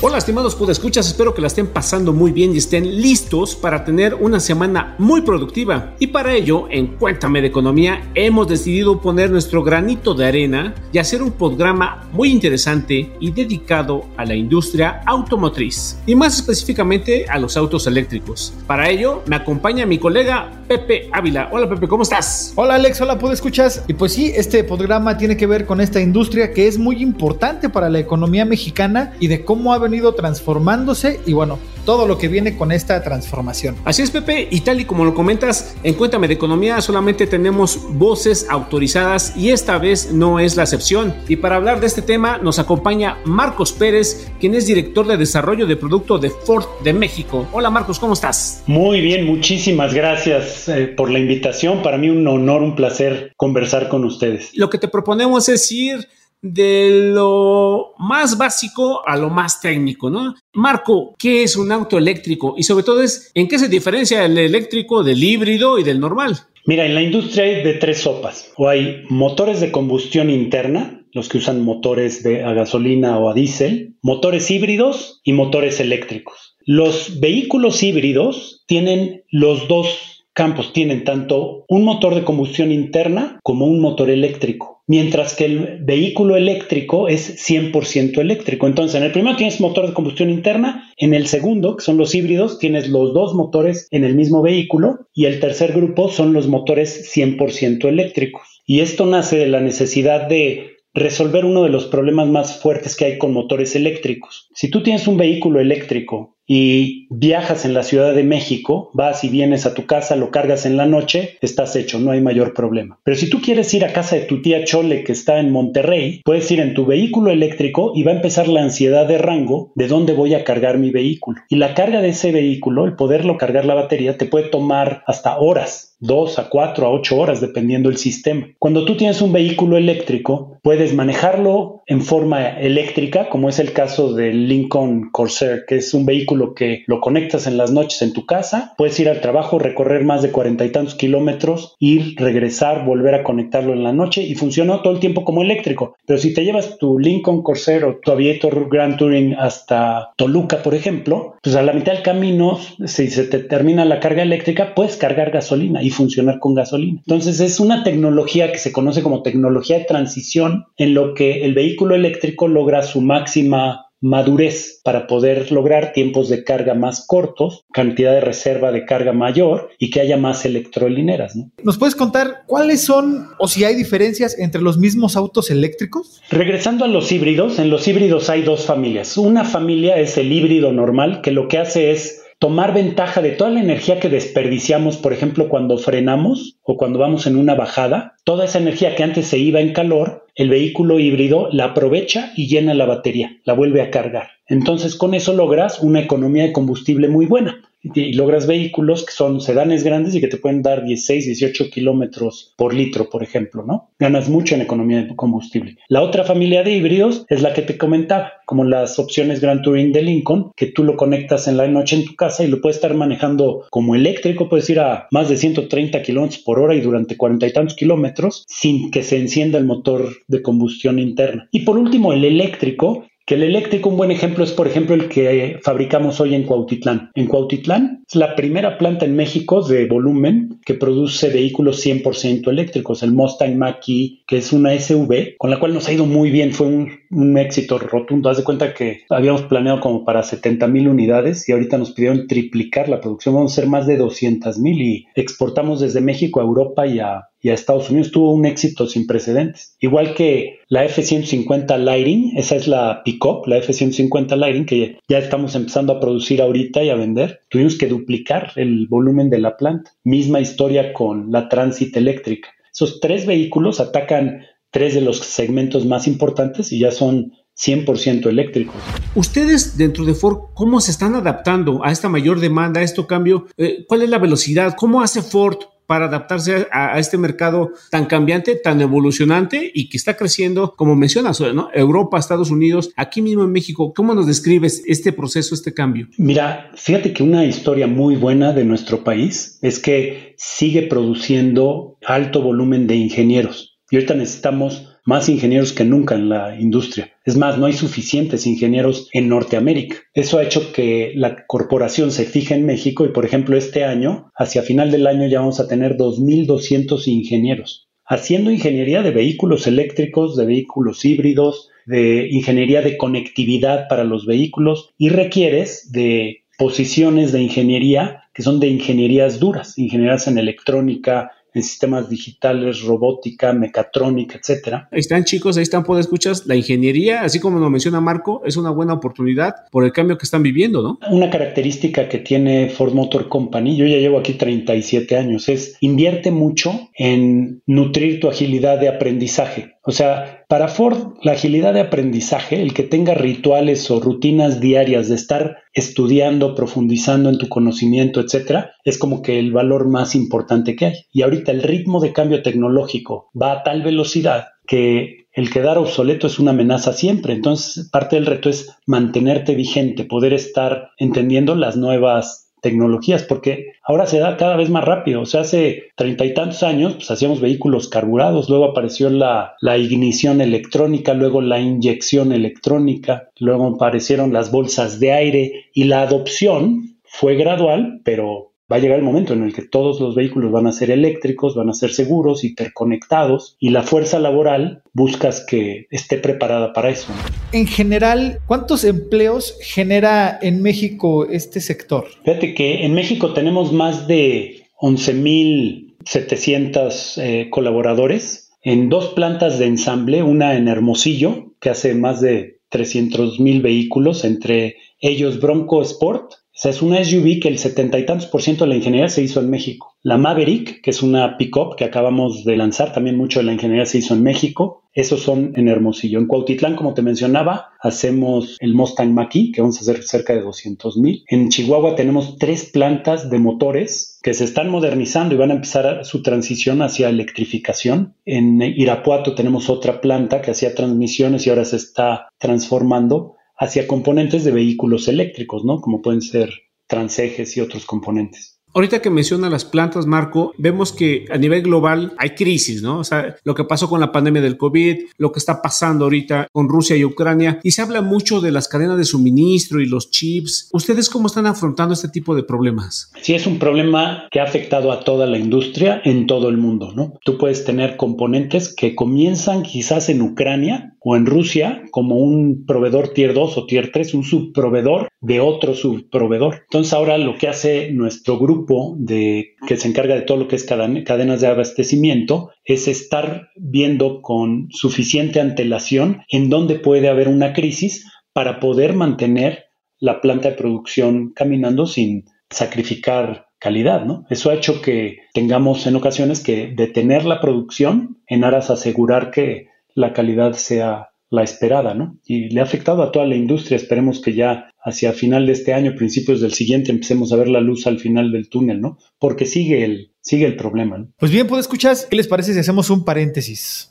Hola, 0.00 0.18
estimados 0.18 0.56
escuchas, 0.70 1.06
espero 1.06 1.34
que 1.34 1.40
la 1.40 1.46
estén 1.48 1.66
pasando 1.66 2.12
muy 2.12 2.32
bien 2.32 2.54
y 2.54 2.58
estén 2.58 3.00
listos 3.00 3.54
para 3.54 3.84
tener 3.84 4.14
una 4.14 4.40
semana 4.40 4.94
muy 4.98 5.22
productiva. 5.22 5.94
Y 5.98 6.08
para 6.08 6.34
ello, 6.34 6.66
en 6.70 6.96
Cuéntame 6.96 7.40
de 7.40 7.48
Economía, 7.48 8.10
hemos 8.14 8.48
decidido 8.48 9.00
poner 9.00 9.30
nuestro 9.30 9.62
granito 9.62 10.14
de 10.14 10.26
arena 10.26 10.74
y 10.92 10.98
hacer 10.98 11.22
un 11.22 11.32
programa 11.32 12.08
muy 12.12 12.30
interesante 12.30 12.93
y 13.20 13.30
dedicado 13.30 14.06
a 14.16 14.24
la 14.24 14.34
industria 14.34 15.02
automotriz 15.06 15.98
y 16.06 16.14
más 16.14 16.36
específicamente 16.36 17.26
a 17.28 17.38
los 17.38 17.56
autos 17.56 17.86
eléctricos. 17.86 18.52
Para 18.66 18.88
ello 18.88 19.22
me 19.26 19.36
acompaña 19.36 19.86
mi 19.86 19.98
colega 19.98 20.50
Pepe 20.68 21.08
Ávila. 21.12 21.48
Hola 21.52 21.68
Pepe, 21.68 21.88
¿cómo 21.88 22.02
estás? 22.02 22.52
Hola 22.56 22.74
Alex, 22.76 23.00
hola, 23.00 23.18
¿puedo 23.18 23.34
escuchas? 23.34 23.84
Y 23.88 23.94
pues 23.94 24.12
sí, 24.12 24.32
este 24.34 24.64
programa 24.64 25.16
tiene 25.16 25.36
que 25.36 25.46
ver 25.46 25.66
con 25.66 25.80
esta 25.80 26.00
industria 26.00 26.52
que 26.52 26.66
es 26.66 26.78
muy 26.78 27.02
importante 27.02 27.68
para 27.68 27.90
la 27.90 27.98
economía 27.98 28.44
mexicana 28.44 29.12
y 29.20 29.28
de 29.28 29.44
cómo 29.44 29.72
ha 29.72 29.78
venido 29.78 30.14
transformándose 30.14 31.20
y 31.26 31.32
bueno, 31.32 31.58
todo 31.84 32.06
lo 32.06 32.16
que 32.18 32.28
viene 32.28 32.56
con 32.56 32.72
esta 32.72 33.02
transformación. 33.02 33.76
Así 33.84 34.02
es, 34.02 34.10
Pepe, 34.10 34.48
y 34.50 34.60
tal 34.60 34.80
y 34.80 34.84
como 34.84 35.04
lo 35.04 35.14
comentas, 35.14 35.74
en 35.82 35.94
Cuéntame 35.94 36.28
de 36.28 36.34
Economía 36.34 36.80
solamente 36.80 37.26
tenemos 37.26 37.78
voces 37.90 38.46
autorizadas 38.48 39.36
y 39.36 39.50
esta 39.50 39.78
vez 39.78 40.12
no 40.12 40.40
es 40.40 40.56
la 40.56 40.62
excepción. 40.62 41.14
Y 41.28 41.36
para 41.36 41.56
hablar 41.56 41.80
de 41.80 41.86
este 41.86 42.02
tema 42.02 42.38
nos 42.38 42.58
acompaña 42.58 42.83
Marcos 43.24 43.72
Pérez, 43.72 44.30
quien 44.38 44.54
es 44.54 44.66
director 44.66 45.06
de 45.06 45.16
desarrollo 45.16 45.66
de 45.66 45.76
producto 45.76 46.18
de 46.18 46.28
Ford 46.28 46.66
de 46.82 46.92
México. 46.92 47.48
Hola 47.52 47.70
Marcos, 47.70 47.98
¿cómo 47.98 48.12
estás? 48.12 48.62
Muy 48.66 49.00
bien, 49.00 49.24
muchísimas 49.24 49.94
gracias 49.94 50.68
eh, 50.68 50.88
por 50.88 51.10
la 51.10 51.18
invitación. 51.18 51.82
Para 51.82 51.96
mí 51.96 52.10
un 52.10 52.26
honor, 52.28 52.62
un 52.62 52.76
placer 52.76 53.32
conversar 53.38 53.88
con 53.88 54.04
ustedes. 54.04 54.50
Lo 54.54 54.68
que 54.68 54.76
te 54.76 54.88
proponemos 54.88 55.48
es 55.48 55.72
ir 55.72 56.06
de 56.42 57.10
lo 57.14 57.94
más 57.98 58.36
básico 58.36 59.00
a 59.08 59.16
lo 59.16 59.30
más 59.30 59.62
técnico, 59.62 60.10
¿no? 60.10 60.34
Marco, 60.52 61.14
¿qué 61.18 61.42
es 61.42 61.56
un 61.56 61.72
auto 61.72 61.96
eléctrico? 61.96 62.54
Y 62.58 62.64
sobre 62.64 62.84
todo 62.84 63.02
es, 63.02 63.30
¿en 63.32 63.48
qué 63.48 63.58
se 63.58 63.68
diferencia 63.68 64.26
el 64.26 64.36
eléctrico 64.36 65.02
del 65.02 65.24
híbrido 65.24 65.78
y 65.78 65.84
del 65.84 65.98
normal? 65.98 66.38
Mira, 66.66 66.84
en 66.84 66.94
la 66.94 67.02
industria 67.02 67.44
hay 67.44 67.62
de 67.62 67.74
tres 67.74 68.02
sopas. 68.02 68.52
O 68.56 68.68
hay 68.68 69.04
motores 69.08 69.60
de 69.62 69.72
combustión 69.72 70.28
interna, 70.28 71.03
los 71.14 71.28
que 71.28 71.38
usan 71.38 71.62
motores 71.62 72.22
de, 72.22 72.44
a 72.44 72.52
gasolina 72.52 73.18
o 73.18 73.30
a 73.30 73.34
diésel, 73.34 73.94
motores 74.02 74.50
híbridos 74.50 75.20
y 75.24 75.32
motores 75.32 75.80
eléctricos. 75.80 76.56
Los 76.66 77.20
vehículos 77.20 77.82
híbridos 77.82 78.64
tienen 78.66 79.22
los 79.30 79.68
dos 79.68 80.26
campos, 80.34 80.72
tienen 80.72 81.04
tanto 81.04 81.64
un 81.68 81.84
motor 81.84 82.14
de 82.14 82.24
combustión 82.24 82.72
interna 82.72 83.38
como 83.42 83.66
un 83.66 83.80
motor 83.80 84.10
eléctrico 84.10 84.74
mientras 84.86 85.34
que 85.34 85.46
el 85.46 85.78
vehículo 85.82 86.36
eléctrico 86.36 87.08
es 87.08 87.48
100% 87.48 88.18
eléctrico. 88.18 88.66
Entonces, 88.66 88.96
en 88.96 89.04
el 89.04 89.12
primero 89.12 89.36
tienes 89.36 89.60
motor 89.60 89.86
de 89.86 89.94
combustión 89.94 90.30
interna, 90.30 90.90
en 90.96 91.14
el 91.14 91.26
segundo, 91.26 91.76
que 91.76 91.84
son 91.84 91.96
los 91.96 92.14
híbridos, 92.14 92.58
tienes 92.58 92.88
los 92.88 93.14
dos 93.14 93.34
motores 93.34 93.88
en 93.90 94.04
el 94.04 94.14
mismo 94.14 94.42
vehículo 94.42 95.08
y 95.14 95.24
el 95.24 95.40
tercer 95.40 95.72
grupo 95.72 96.08
son 96.08 96.32
los 96.32 96.48
motores 96.48 97.10
100% 97.14 97.88
eléctricos. 97.88 98.62
Y 98.66 98.80
esto 98.80 99.06
nace 99.06 99.36
de 99.36 99.46
la 99.46 99.60
necesidad 99.60 100.26
de 100.28 100.73
resolver 100.94 101.44
uno 101.44 101.64
de 101.64 101.70
los 101.70 101.86
problemas 101.86 102.28
más 102.28 102.60
fuertes 102.60 102.96
que 102.96 103.04
hay 103.04 103.18
con 103.18 103.32
motores 103.32 103.74
eléctricos. 103.74 104.48
Si 104.54 104.70
tú 104.70 104.82
tienes 104.82 105.08
un 105.08 105.16
vehículo 105.16 105.60
eléctrico 105.60 106.33
y 106.46 107.06
viajas 107.10 107.64
en 107.64 107.74
la 107.74 107.82
Ciudad 107.82 108.14
de 108.14 108.22
México, 108.22 108.90
vas 108.92 109.24
y 109.24 109.28
vienes 109.28 109.66
a 109.66 109.74
tu 109.74 109.86
casa, 109.86 110.16
lo 110.16 110.30
cargas 110.30 110.66
en 110.66 110.76
la 110.76 110.86
noche, 110.86 111.38
estás 111.40 111.76
hecho, 111.76 111.98
no 111.98 112.10
hay 112.10 112.20
mayor 112.20 112.54
problema. 112.54 112.98
Pero 113.04 113.16
si 113.16 113.30
tú 113.30 113.40
quieres 113.40 113.72
ir 113.74 113.84
a 113.84 113.92
casa 113.92 114.16
de 114.16 114.22
tu 114.22 114.42
tía 114.42 114.64
Chole 114.64 115.04
que 115.04 115.12
está 115.12 115.38
en 115.38 115.50
Monterrey, 115.50 116.20
puedes 116.24 116.50
ir 116.50 116.60
en 116.60 116.74
tu 116.74 116.86
vehículo 116.86 117.30
eléctrico 117.30 117.92
y 117.94 118.02
va 118.02 118.12
a 118.12 118.16
empezar 118.16 118.48
la 118.48 118.62
ansiedad 118.62 119.06
de 119.06 119.18
rango 119.18 119.72
de 119.74 119.88
dónde 119.88 120.12
voy 120.12 120.34
a 120.34 120.44
cargar 120.44 120.78
mi 120.78 120.90
vehículo. 120.90 121.40
Y 121.48 121.56
la 121.56 121.74
carga 121.74 122.00
de 122.00 122.10
ese 122.10 122.32
vehículo, 122.32 122.84
el 122.84 122.96
poderlo 122.96 123.38
cargar 123.38 123.64
la 123.64 123.74
batería, 123.74 124.18
te 124.18 124.26
puede 124.26 124.48
tomar 124.48 125.02
hasta 125.06 125.38
horas 125.38 125.94
dos 126.00 126.38
a 126.38 126.48
cuatro 126.50 126.86
a 126.86 126.90
ocho 126.90 127.16
horas, 127.16 127.40
dependiendo 127.40 127.88
del 127.88 127.98
sistema. 127.98 128.46
Cuando 128.58 128.84
tú 128.84 128.96
tienes 128.96 129.22
un 129.22 129.32
vehículo 129.32 129.78
eléctrico, 129.78 130.58
puedes 130.62 130.94
manejarlo 130.94 131.82
en 131.86 132.02
forma 132.02 132.46
eléctrica, 132.58 133.28
como 133.28 133.48
es 133.48 133.58
el 133.58 133.72
caso 133.72 134.12
del 134.12 134.48
Lincoln 134.48 135.10
Corsair, 135.10 135.64
que 135.66 135.76
es 135.76 135.94
un 135.94 136.04
vehículo 136.04 136.33
que 136.54 136.84
lo 136.86 137.00
conectas 137.00 137.46
en 137.46 137.56
las 137.56 137.70
noches 137.70 138.02
en 138.02 138.12
tu 138.12 138.26
casa, 138.26 138.74
puedes 138.76 138.98
ir 139.00 139.08
al 139.08 139.20
trabajo, 139.20 139.58
recorrer 139.58 140.04
más 140.04 140.22
de 140.22 140.30
cuarenta 140.30 140.64
y 140.64 140.70
tantos 140.70 140.94
kilómetros, 140.94 141.76
ir, 141.78 142.16
regresar, 142.16 142.84
volver 142.84 143.14
a 143.14 143.22
conectarlo 143.22 143.72
en 143.72 143.82
la 143.82 143.92
noche 143.92 144.22
y 144.22 144.34
funciona 144.34 144.82
todo 144.82 144.92
el 144.92 145.00
tiempo 145.00 145.24
como 145.24 145.42
eléctrico. 145.42 145.96
Pero 146.06 146.18
si 146.18 146.34
te 146.34 146.44
llevas 146.44 146.78
tu 146.78 146.98
Lincoln 146.98 147.42
Corsair 147.42 147.84
o 147.84 147.96
tu 147.96 148.10
Aviator 148.10 148.68
Grand 148.68 148.96
Touring 148.96 149.34
hasta 149.34 150.10
Toluca, 150.16 150.62
por 150.62 150.74
ejemplo, 150.74 151.36
pues 151.42 151.56
a 151.56 151.62
la 151.62 151.72
mitad 151.72 151.92
del 151.92 152.02
camino, 152.02 152.58
si 152.86 153.08
se 153.08 153.24
te 153.24 153.38
termina 153.38 153.84
la 153.84 154.00
carga 154.00 154.22
eléctrica, 154.22 154.74
puedes 154.74 154.96
cargar 154.96 155.30
gasolina 155.30 155.82
y 155.82 155.90
funcionar 155.90 156.38
con 156.38 156.54
gasolina. 156.54 157.00
Entonces 157.06 157.40
es 157.40 157.60
una 157.60 157.84
tecnología 157.84 158.50
que 158.52 158.58
se 158.58 158.72
conoce 158.72 159.02
como 159.02 159.22
tecnología 159.22 159.78
de 159.78 159.84
transición 159.84 160.66
en 160.76 160.94
lo 160.94 161.14
que 161.14 161.44
el 161.44 161.54
vehículo 161.54 161.94
eléctrico 161.94 162.48
logra 162.48 162.82
su 162.82 163.00
máxima 163.00 163.83
madurez 164.04 164.80
para 164.84 165.06
poder 165.06 165.50
lograr 165.50 165.94
tiempos 165.94 166.28
de 166.28 166.44
carga 166.44 166.74
más 166.74 167.06
cortos, 167.06 167.64
cantidad 167.72 168.12
de 168.12 168.20
reserva 168.20 168.70
de 168.70 168.84
carga 168.84 169.14
mayor 169.14 169.70
y 169.78 169.90
que 169.90 170.02
haya 170.02 170.18
más 170.18 170.44
electrolineras. 170.44 171.34
¿Nos 171.62 171.78
puedes 171.78 171.94
contar 171.94 172.42
cuáles 172.46 172.82
son 172.82 173.28
o 173.38 173.48
si 173.48 173.64
hay 173.64 173.74
diferencias 173.74 174.38
entre 174.38 174.60
los 174.60 174.76
mismos 174.76 175.16
autos 175.16 175.50
eléctricos? 175.50 176.20
Regresando 176.30 176.84
a 176.84 176.88
los 176.88 177.10
híbridos, 177.12 177.58
en 177.58 177.70
los 177.70 177.88
híbridos 177.88 178.28
hay 178.28 178.42
dos 178.42 178.66
familias. 178.66 179.16
Una 179.16 179.42
familia 179.42 179.98
es 179.98 180.18
el 180.18 180.30
híbrido 180.30 180.70
normal 180.70 181.22
que 181.22 181.30
lo 181.30 181.48
que 181.48 181.56
hace 181.56 181.90
es 181.90 182.23
tomar 182.44 182.74
ventaja 182.74 183.22
de 183.22 183.30
toda 183.30 183.48
la 183.48 183.60
energía 183.60 183.98
que 183.98 184.10
desperdiciamos, 184.10 184.98
por 184.98 185.14
ejemplo, 185.14 185.48
cuando 185.48 185.78
frenamos 185.78 186.58
o 186.62 186.76
cuando 186.76 186.98
vamos 186.98 187.26
en 187.26 187.36
una 187.36 187.54
bajada, 187.54 188.16
toda 188.22 188.44
esa 188.44 188.58
energía 188.58 188.94
que 188.94 189.02
antes 189.02 189.28
se 189.28 189.38
iba 189.38 189.60
en 189.60 189.72
calor, 189.72 190.26
el 190.34 190.50
vehículo 190.50 191.00
híbrido 191.00 191.48
la 191.52 191.64
aprovecha 191.64 192.34
y 192.36 192.48
llena 192.48 192.74
la 192.74 192.84
batería, 192.84 193.38
la 193.44 193.54
vuelve 193.54 193.80
a 193.80 193.90
cargar. 193.90 194.28
Entonces 194.46 194.94
con 194.94 195.14
eso 195.14 195.32
logras 195.32 195.80
una 195.80 196.00
economía 196.00 196.42
de 196.42 196.52
combustible 196.52 197.08
muy 197.08 197.24
buena 197.24 197.62
y 197.94 198.12
logras 198.14 198.46
vehículos 198.46 199.04
que 199.04 199.12
son 199.12 199.40
sedanes 199.40 199.84
grandes 199.84 200.14
y 200.14 200.20
que 200.20 200.28
te 200.28 200.36
pueden 200.36 200.62
dar 200.62 200.84
16, 200.84 201.26
18 201.26 201.70
kilómetros 201.70 202.54
por 202.56 202.74
litro, 202.74 203.10
por 203.10 203.22
ejemplo, 203.22 203.64
¿no? 203.66 203.90
Ganas 203.98 204.28
mucho 204.28 204.54
en 204.54 204.62
economía 204.62 205.02
de 205.02 205.14
combustible. 205.16 205.76
La 205.88 206.02
otra 206.02 206.24
familia 206.24 206.62
de 206.62 206.72
híbridos 206.72 207.26
es 207.28 207.42
la 207.42 207.52
que 207.52 207.62
te 207.62 207.78
comentaba, 207.78 208.32
como 208.46 208.64
las 208.64 208.98
opciones 208.98 209.40
Grand 209.40 209.62
Touring 209.62 209.92
de 209.92 210.02
Lincoln, 210.02 210.52
que 210.56 210.66
tú 210.66 210.84
lo 210.84 210.96
conectas 210.96 211.48
en 211.48 211.56
la 211.56 211.66
noche 211.68 211.96
en 211.96 212.04
tu 212.04 212.14
casa 212.14 212.44
y 212.44 212.48
lo 212.48 212.60
puedes 212.60 212.76
estar 212.76 212.94
manejando 212.94 213.64
como 213.70 213.94
eléctrico, 213.94 214.48
puedes 214.48 214.68
ir 214.70 214.80
a 214.80 215.06
más 215.10 215.28
de 215.28 215.36
130 215.36 216.02
kilómetros 216.02 216.42
por 216.42 216.58
hora 216.58 216.74
y 216.74 216.80
durante 216.80 217.16
cuarenta 217.16 217.46
y 217.46 217.52
tantos 217.52 217.76
kilómetros 217.76 218.44
sin 218.48 218.90
que 218.90 219.02
se 219.02 219.18
encienda 219.18 219.58
el 219.58 219.64
motor 219.64 220.08
de 220.28 220.42
combustión 220.42 220.98
interna. 220.98 221.48
Y 221.52 221.60
por 221.60 221.78
último, 221.78 222.12
el 222.12 222.24
eléctrico 222.24 223.06
Que 223.26 223.36
el 223.36 223.42
eléctrico, 223.42 223.88
un 223.88 223.96
buen 223.96 224.10
ejemplo 224.10 224.44
es, 224.44 224.52
por 224.52 224.66
ejemplo, 224.66 224.94
el 224.94 225.08
que 225.08 225.58
fabricamos 225.62 226.20
hoy 226.20 226.34
en 226.34 226.42
Cuautitlán. 226.42 227.10
En 227.14 227.26
Cuautitlán 227.26 228.04
es 228.06 228.16
la 228.16 228.36
primera 228.36 228.76
planta 228.76 229.06
en 229.06 229.16
México 229.16 229.62
de 229.62 229.86
volumen 229.86 230.60
que 230.66 230.74
produce 230.74 231.30
vehículos 231.30 231.82
100% 231.86 232.48
eléctricos. 232.48 233.02
El 233.02 233.12
Mustang 233.12 233.56
Mach-E, 233.56 234.24
que 234.26 234.36
es 234.36 234.52
una 234.52 234.78
SUV, 234.78 235.38
con 235.38 235.50
la 235.50 235.58
cual 235.58 235.72
nos 235.72 235.88
ha 235.88 235.94
ido 235.94 236.04
muy 236.04 236.30
bien. 236.30 236.52
Fue 236.52 236.66
un, 236.66 236.90
un 237.10 237.38
éxito 237.38 237.78
rotundo. 237.78 238.28
Haz 238.28 238.36
de 238.36 238.44
cuenta 238.44 238.74
que 238.74 239.04
habíamos 239.08 239.42
planeado 239.44 239.80
como 239.80 240.04
para 240.04 240.22
70 240.22 240.66
mil 240.66 240.88
unidades 240.88 241.48
y 241.48 241.52
ahorita 241.52 241.78
nos 241.78 241.92
pidieron 241.92 242.26
triplicar 242.26 242.90
la 242.90 243.00
producción. 243.00 243.36
Vamos 243.36 243.52
a 243.52 243.62
ser 243.62 243.70
más 243.70 243.86
de 243.86 243.96
200 243.96 244.58
mil 244.58 244.82
y 244.82 245.06
exportamos 245.14 245.80
desde 245.80 246.02
México 246.02 246.40
a 246.40 246.44
Europa 246.44 246.86
y 246.86 246.98
a 246.98 247.28
y 247.44 247.50
a 247.50 247.54
Estados 247.54 247.90
Unidos 247.90 248.10
tuvo 248.10 248.32
un 248.32 248.46
éxito 248.46 248.86
sin 248.86 249.06
precedentes. 249.06 249.76
Igual 249.78 250.14
que 250.14 250.60
la 250.68 250.86
F-150 250.86 251.76
Lighting, 251.76 252.38
esa 252.38 252.56
es 252.56 252.66
la 252.66 253.02
pickup, 253.04 253.46
la 253.46 253.58
F-150 253.58 254.34
Lighting, 254.34 254.64
que 254.64 254.96
ya 255.10 255.18
estamos 255.18 255.54
empezando 255.54 255.92
a 255.92 256.00
producir 256.00 256.40
ahorita 256.40 256.82
y 256.82 256.88
a 256.88 256.94
vender. 256.94 257.42
Tuvimos 257.50 257.76
que 257.76 257.86
duplicar 257.86 258.52
el 258.56 258.86
volumen 258.88 259.28
de 259.28 259.40
la 259.40 259.58
planta. 259.58 259.92
Misma 260.04 260.40
historia 260.40 260.94
con 260.94 261.30
la 261.32 261.50
Transit 261.50 261.94
eléctrica. 261.98 262.48
Esos 262.72 262.98
tres 262.98 263.26
vehículos 263.26 263.78
atacan 263.78 264.46
tres 264.70 264.94
de 264.94 265.02
los 265.02 265.18
segmentos 265.18 265.84
más 265.84 266.06
importantes 266.06 266.72
y 266.72 266.78
ya 266.78 266.92
son 266.92 267.32
100% 267.58 268.26
eléctricos. 268.26 268.74
Ustedes 269.14 269.76
dentro 269.76 270.06
de 270.06 270.14
Ford, 270.14 270.54
¿cómo 270.54 270.80
se 270.80 270.92
están 270.92 271.14
adaptando 271.14 271.84
a 271.84 271.92
esta 271.92 272.08
mayor 272.08 272.40
demanda, 272.40 272.80
a 272.80 272.84
este 272.84 273.06
cambio? 273.06 273.46
Eh, 273.58 273.84
¿Cuál 273.86 274.00
es 274.00 274.08
la 274.08 274.18
velocidad? 274.18 274.74
¿Cómo 274.78 275.02
hace 275.02 275.20
Ford 275.20 275.58
para 275.86 276.06
adaptarse 276.06 276.66
a, 276.70 276.98
este 276.98 277.18
mercado 277.18 277.72
tan 277.90 278.06
cambiante, 278.06 278.56
tan 278.56 278.80
evolucionante 278.80 279.70
y 279.72 279.88
que 279.88 279.96
está 279.96 280.16
creciendo, 280.16 280.74
como 280.76 280.96
mencionas. 280.96 281.42
Europa, 281.74 282.18
Estados 282.18 282.50
Unidos, 282.50 282.92
aquí 282.96 283.22
mismo 283.22 283.44
en 283.44 283.52
México. 283.52 283.92
¿Cómo 283.94 284.14
nos 284.14 284.26
describes 284.26 284.82
este 284.86 285.12
proceso, 285.12 285.54
este 285.54 285.74
cambio? 285.74 286.08
Mira, 286.18 286.70
fíjate 286.74 287.12
que 287.12 287.22
una 287.22 287.44
historia 287.44 287.86
muy 287.86 288.16
buena 288.16 288.52
de 288.52 288.64
nuestro 288.64 289.04
país 289.04 289.58
es 289.62 289.78
que 289.78 290.34
sigue 290.36 290.82
produciendo 290.82 291.98
alto 292.06 292.42
volumen 292.42 292.86
de 292.86 292.96
ingenieros. 292.96 293.78
Y 293.90 293.96
ahorita 293.96 294.14
necesitamos 294.14 294.96
más 295.04 295.28
ingenieros 295.28 295.72
que 295.72 295.84
nunca 295.84 296.14
en 296.14 296.28
la 296.28 296.58
industria. 296.58 297.13
Es 297.24 297.36
más, 297.36 297.58
no 297.58 297.66
hay 297.66 297.72
suficientes 297.72 298.46
ingenieros 298.46 299.08
en 299.12 299.28
Norteamérica. 299.28 299.96
Eso 300.12 300.38
ha 300.38 300.44
hecho 300.44 300.72
que 300.72 301.12
la 301.14 301.46
corporación 301.46 302.10
se 302.10 302.26
fije 302.26 302.54
en 302.54 302.66
México 302.66 303.04
y, 303.04 303.08
por 303.08 303.24
ejemplo, 303.24 303.56
este 303.56 303.84
año, 303.84 304.30
hacia 304.36 304.62
final 304.62 304.90
del 304.90 305.06
año 305.06 305.26
ya 305.26 305.40
vamos 305.40 305.58
a 305.58 305.66
tener 305.66 305.96
2.200 305.96 307.06
ingenieros 307.08 307.88
haciendo 308.06 308.50
ingeniería 308.50 309.02
de 309.02 309.10
vehículos 309.10 309.66
eléctricos, 309.66 310.36
de 310.36 310.44
vehículos 310.44 311.04
híbridos, 311.04 311.70
de 311.86 312.28
ingeniería 312.30 312.82
de 312.82 312.96
conectividad 312.96 313.88
para 313.88 314.04
los 314.04 314.26
vehículos 314.26 314.90
y 314.98 315.08
requieres 315.08 315.90
de 315.92 316.44
posiciones 316.58 317.32
de 317.32 317.42
ingeniería 317.42 318.20
que 318.32 318.42
son 318.42 318.58
de 318.58 318.68
ingenierías 318.68 319.38
duras, 319.38 319.78
ingenierías 319.78 320.26
en 320.26 320.38
electrónica, 320.38 321.30
en 321.54 321.62
sistemas 321.62 322.10
digitales, 322.10 322.82
robótica, 322.82 323.52
mecatrónica, 323.52 324.38
etcétera. 324.38 324.88
Ahí 324.90 325.00
están 325.00 325.24
chicos, 325.24 325.56
ahí 325.56 325.62
están, 325.62 325.84
por 325.84 325.98
escuchas, 325.98 326.46
la 326.46 326.56
ingeniería, 326.56 327.22
así 327.22 327.38
como 327.38 327.58
lo 327.60 327.70
menciona 327.70 328.00
Marco, 328.00 328.42
es 328.44 328.56
una 328.56 328.70
buena 328.70 328.92
oportunidad 328.92 329.54
por 329.70 329.84
el 329.84 329.92
cambio 329.92 330.18
que 330.18 330.24
están 330.24 330.42
viviendo, 330.42 330.82
¿no? 330.82 330.98
Una 331.10 331.30
característica 331.30 332.08
que 332.08 332.18
tiene 332.18 332.68
Ford 332.68 332.92
Motor 332.92 333.28
Company, 333.28 333.76
yo 333.76 333.86
ya 333.86 333.98
llevo 333.98 334.18
aquí 334.18 334.34
37 334.34 335.16
años, 335.16 335.48
es 335.48 335.76
invierte 335.80 336.30
mucho 336.30 336.88
en 336.94 337.62
nutrir 337.66 338.20
tu 338.20 338.28
agilidad 338.28 338.78
de 338.78 338.88
aprendizaje. 338.88 339.73
O 339.86 339.92
sea, 339.92 340.44
para 340.48 340.68
Ford, 340.68 341.14
la 341.22 341.32
agilidad 341.32 341.74
de 341.74 341.80
aprendizaje, 341.80 342.62
el 342.62 342.72
que 342.72 342.84
tenga 342.84 343.12
rituales 343.12 343.90
o 343.90 344.00
rutinas 344.00 344.58
diarias 344.58 345.10
de 345.10 345.14
estar 345.14 345.58
estudiando, 345.74 346.54
profundizando 346.54 347.28
en 347.28 347.36
tu 347.36 347.48
conocimiento, 347.50 348.20
etcétera, 348.20 348.72
es 348.84 348.96
como 348.96 349.20
que 349.20 349.38
el 349.38 349.52
valor 349.52 349.86
más 349.88 350.14
importante 350.14 350.74
que 350.74 350.86
hay. 350.86 350.94
Y 351.12 351.20
ahorita 351.20 351.52
el 351.52 351.62
ritmo 351.62 352.00
de 352.00 352.14
cambio 352.14 352.42
tecnológico 352.42 353.30
va 353.40 353.52
a 353.52 353.62
tal 353.62 353.82
velocidad 353.82 354.46
que 354.66 355.26
el 355.34 355.50
quedar 355.50 355.76
obsoleto 355.76 356.28
es 356.28 356.38
una 356.38 356.52
amenaza 356.52 356.92
siempre. 356.92 357.34
Entonces, 357.34 357.90
parte 357.90 358.16
del 358.16 358.26
reto 358.26 358.48
es 358.48 358.74
mantenerte 358.86 359.54
vigente, 359.54 360.04
poder 360.04 360.32
estar 360.32 360.92
entendiendo 360.96 361.56
las 361.56 361.76
nuevas 361.76 362.43
tecnologías, 362.64 363.22
porque 363.24 363.74
ahora 363.84 364.06
se 364.06 364.18
da 364.18 364.38
cada 364.38 364.56
vez 364.56 364.70
más 364.70 364.84
rápido. 364.84 365.20
O 365.20 365.26
sea, 365.26 365.42
hace 365.42 365.90
treinta 365.96 366.24
y 366.24 366.32
tantos 366.32 366.62
años, 366.62 366.94
pues 366.94 367.10
hacíamos 367.10 367.42
vehículos 367.42 367.88
carburados, 367.88 368.48
luego 368.48 368.64
apareció 368.64 369.10
la, 369.10 369.54
la 369.60 369.76
ignición 369.76 370.40
electrónica, 370.40 371.12
luego 371.12 371.42
la 371.42 371.60
inyección 371.60 372.32
electrónica, 372.32 373.28
luego 373.38 373.66
aparecieron 373.66 374.32
las 374.32 374.50
bolsas 374.50 374.98
de 374.98 375.12
aire 375.12 375.66
y 375.74 375.84
la 375.84 376.00
adopción 376.00 376.96
fue 377.04 377.36
gradual, 377.36 378.00
pero 378.02 378.53
va 378.70 378.76
a 378.76 378.78
llegar 378.78 378.98
el 378.98 379.04
momento 379.04 379.32
en 379.34 379.42
el 379.42 379.52
que 379.52 379.62
todos 379.62 380.00
los 380.00 380.14
vehículos 380.14 380.50
van 380.50 380.66
a 380.66 380.72
ser 380.72 380.90
eléctricos, 380.90 381.54
van 381.54 381.68
a 381.68 381.74
ser 381.74 381.90
seguros, 381.90 382.44
hiperconectados 382.44 383.56
y 383.60 383.68
la 383.70 383.82
fuerza 383.82 384.18
laboral 384.18 384.82
buscas 384.92 385.44
que 385.46 385.86
esté 385.90 386.16
preparada 386.18 386.72
para 386.72 386.90
eso. 386.90 387.12
En 387.52 387.66
general, 387.66 388.38
¿cuántos 388.46 388.84
empleos 388.84 389.58
genera 389.62 390.38
en 390.40 390.62
México 390.62 391.26
este 391.26 391.60
sector? 391.60 392.06
Fíjate 392.24 392.54
que 392.54 392.84
en 392.84 392.94
México 392.94 393.34
tenemos 393.34 393.72
más 393.72 394.08
de 394.08 394.68
11.700 394.80 397.22
eh, 397.22 397.50
colaboradores 397.50 398.52
en 398.62 398.88
dos 398.88 399.08
plantas 399.08 399.58
de 399.58 399.66
ensamble, 399.66 400.22
una 400.22 400.56
en 400.56 400.68
Hermosillo, 400.68 401.52
que 401.60 401.68
hace 401.68 401.94
más 401.94 402.22
de 402.22 402.60
300.000 402.70 403.62
vehículos, 403.62 404.24
entre 404.24 404.76
ellos 405.00 405.38
Bronco 405.38 405.82
Sport, 405.82 406.32
o 406.56 406.68
es 406.68 406.82
una 406.82 407.04
SUV 407.04 407.40
que 407.40 407.48
el 407.48 407.58
setenta 407.58 407.98
y 407.98 408.06
tantos 408.06 408.28
por 408.28 408.40
ciento 408.40 408.64
de 408.64 408.70
la 408.70 408.76
ingeniería 408.76 409.08
se 409.08 409.22
hizo 409.22 409.40
en 409.40 409.50
México. 409.50 409.96
La 410.02 410.18
Maverick, 410.18 410.82
que 410.82 410.90
es 410.90 411.02
una 411.02 411.36
pickup 411.36 411.76
que 411.76 411.84
acabamos 411.84 412.44
de 412.44 412.56
lanzar, 412.56 412.92
también 412.92 413.16
mucho 413.16 413.40
de 413.40 413.46
la 413.46 413.52
ingeniería 413.52 413.86
se 413.86 413.98
hizo 413.98 414.14
en 414.14 414.22
México. 414.22 414.82
Esos 414.92 415.22
son 415.22 415.52
en 415.56 415.68
Hermosillo. 415.68 416.20
En 416.20 416.26
Cuautitlán, 416.26 416.76
como 416.76 416.94
te 416.94 417.02
mencionaba, 417.02 417.70
hacemos 417.80 418.56
el 418.60 418.74
Mustang 418.74 419.12
Mach-E, 419.12 419.50
que 419.52 419.62
vamos 419.62 419.78
a 419.78 419.80
hacer 419.80 420.04
cerca 420.04 420.32
de 420.34 420.42
200 420.42 420.96
mil. 420.98 421.24
En 421.26 421.48
Chihuahua 421.48 421.96
tenemos 421.96 422.38
tres 422.38 422.70
plantas 422.70 423.28
de 423.30 423.38
motores 423.40 424.20
que 424.22 424.34
se 424.34 424.44
están 424.44 424.70
modernizando 424.70 425.34
y 425.34 425.38
van 425.38 425.50
a 425.50 425.54
empezar 425.54 426.04
su 426.04 426.22
transición 426.22 426.82
hacia 426.82 427.08
electrificación. 427.08 428.14
En 428.24 428.62
Irapuato 428.62 429.34
tenemos 429.34 429.68
otra 429.68 430.00
planta 430.00 430.40
que 430.40 430.52
hacía 430.52 430.74
transmisiones 430.74 431.46
y 431.46 431.50
ahora 431.50 431.64
se 431.64 431.76
está 431.76 432.28
transformando 432.38 433.34
hacia 433.64 433.88
componentes 433.88 434.44
de 434.44 434.52
vehículos 434.52 435.08
eléctricos, 435.08 435.64
¿no? 435.64 435.80
Como 435.80 436.02
pueden 436.02 436.20
ser 436.20 436.50
transejes 436.86 437.56
y 437.56 437.60
otros 437.60 437.86
componentes. 437.86 438.53
Ahorita 438.74 439.00
que 439.00 439.08
menciona 439.08 439.48
las 439.48 439.64
plantas, 439.64 440.04
Marco, 440.04 440.52
vemos 440.58 440.92
que 440.92 441.26
a 441.30 441.38
nivel 441.38 441.62
global 441.62 442.12
hay 442.18 442.30
crisis, 442.30 442.82
¿no? 442.82 442.98
O 442.98 443.04
sea, 443.04 443.36
lo 443.44 443.54
que 443.54 443.62
pasó 443.62 443.88
con 443.88 444.00
la 444.00 444.10
pandemia 444.10 444.42
del 444.42 444.56
COVID, 444.56 444.96
lo 445.16 445.30
que 445.30 445.38
está 445.38 445.62
pasando 445.62 446.06
ahorita 446.06 446.48
con 446.50 446.68
Rusia 446.68 446.96
y 446.96 447.04
Ucrania, 447.04 447.60
y 447.62 447.70
se 447.70 447.82
habla 447.82 448.02
mucho 448.02 448.40
de 448.40 448.50
las 448.50 448.66
cadenas 448.66 448.98
de 448.98 449.04
suministro 449.04 449.80
y 449.80 449.86
los 449.86 450.10
chips. 450.10 450.70
¿Ustedes 450.72 451.08
cómo 451.08 451.28
están 451.28 451.46
afrontando 451.46 451.94
este 451.94 452.08
tipo 452.08 452.34
de 452.34 452.42
problemas? 452.42 453.12
Sí, 453.22 453.34
es 453.34 453.46
un 453.46 453.60
problema 453.60 454.26
que 454.32 454.40
ha 454.40 454.44
afectado 454.44 454.90
a 454.90 455.00
toda 455.04 455.26
la 455.26 455.38
industria 455.38 456.02
en 456.04 456.26
todo 456.26 456.48
el 456.48 456.56
mundo, 456.56 456.92
¿no? 456.96 457.14
Tú 457.24 457.38
puedes 457.38 457.64
tener 457.64 457.96
componentes 457.96 458.74
que 458.74 458.96
comienzan 458.96 459.62
quizás 459.62 460.08
en 460.08 460.20
Ucrania 460.20 460.96
o 461.00 461.14
en 461.16 461.26
Rusia 461.26 461.82
como 461.92 462.16
un 462.16 462.64
proveedor 462.66 463.10
tier 463.10 463.34
2 463.34 463.58
o 463.58 463.66
tier 463.66 463.92
3, 463.92 464.14
un 464.14 464.24
subproveedor 464.24 465.08
de 465.20 465.40
otro 465.40 465.74
subproveedor. 465.74 466.62
Entonces 466.64 466.92
ahora 466.92 467.18
lo 467.18 467.36
que 467.36 467.48
hace 467.48 467.92
nuestro 467.92 468.38
grupo 468.38 468.63
de, 468.96 469.54
que 469.66 469.76
se 469.76 469.88
encarga 469.88 470.14
de 470.14 470.22
todo 470.22 470.38
lo 470.38 470.48
que 470.48 470.56
es 470.56 470.64
cadenas 470.64 471.40
de 471.40 471.46
abastecimiento 471.46 472.50
es 472.64 472.88
estar 472.88 473.48
viendo 473.56 474.22
con 474.22 474.68
suficiente 474.70 475.40
antelación 475.40 476.22
en 476.28 476.50
dónde 476.50 476.78
puede 476.78 477.08
haber 477.08 477.28
una 477.28 477.52
crisis 477.52 478.06
para 478.32 478.60
poder 478.60 478.94
mantener 478.94 479.66
la 479.98 480.20
planta 480.20 480.50
de 480.50 480.56
producción 480.56 481.32
caminando 481.34 481.86
sin 481.86 482.24
sacrificar 482.50 483.46
calidad, 483.58 484.04
¿no? 484.04 484.26
Eso 484.28 484.50
ha 484.50 484.54
hecho 484.54 484.82
que 484.82 485.20
tengamos 485.32 485.86
en 485.86 485.96
ocasiones 485.96 486.40
que 486.40 486.72
detener 486.76 487.24
la 487.24 487.40
producción 487.40 488.18
en 488.26 488.44
aras 488.44 488.68
a 488.68 488.74
asegurar 488.74 489.30
que 489.30 489.68
la 489.94 490.12
calidad 490.12 490.52
sea 490.52 491.08
la 491.34 491.42
esperada, 491.42 491.94
¿no? 491.94 492.18
Y 492.24 492.48
le 492.50 492.60
ha 492.60 492.64
afectado 492.64 493.02
a 493.02 493.12
toda 493.12 493.26
la 493.26 493.36
industria. 493.36 493.76
Esperemos 493.76 494.20
que 494.20 494.34
ya 494.34 494.70
hacia 494.82 495.12
final 495.12 495.46
de 495.46 495.52
este 495.52 495.72
año, 495.72 495.94
principios 495.96 496.40
del 496.40 496.52
siguiente, 496.52 496.92
empecemos 496.92 497.32
a 497.32 497.36
ver 497.36 497.48
la 497.48 497.60
luz 497.60 497.86
al 497.86 497.98
final 497.98 498.32
del 498.32 498.48
túnel, 498.48 498.80
¿no? 498.80 498.98
Porque 499.18 499.46
sigue 499.46 499.84
el, 499.84 500.12
sigue 500.20 500.46
el 500.46 500.56
problema. 500.56 500.98
¿no? 500.98 501.08
Pues 501.18 501.32
bien, 501.32 501.46
pues 501.46 501.60
escuchar, 501.60 501.96
¿qué 502.08 502.16
les 502.16 502.28
parece 502.28 502.54
si 502.54 502.60
hacemos 502.60 502.90
un 502.90 503.04
paréntesis? 503.04 503.90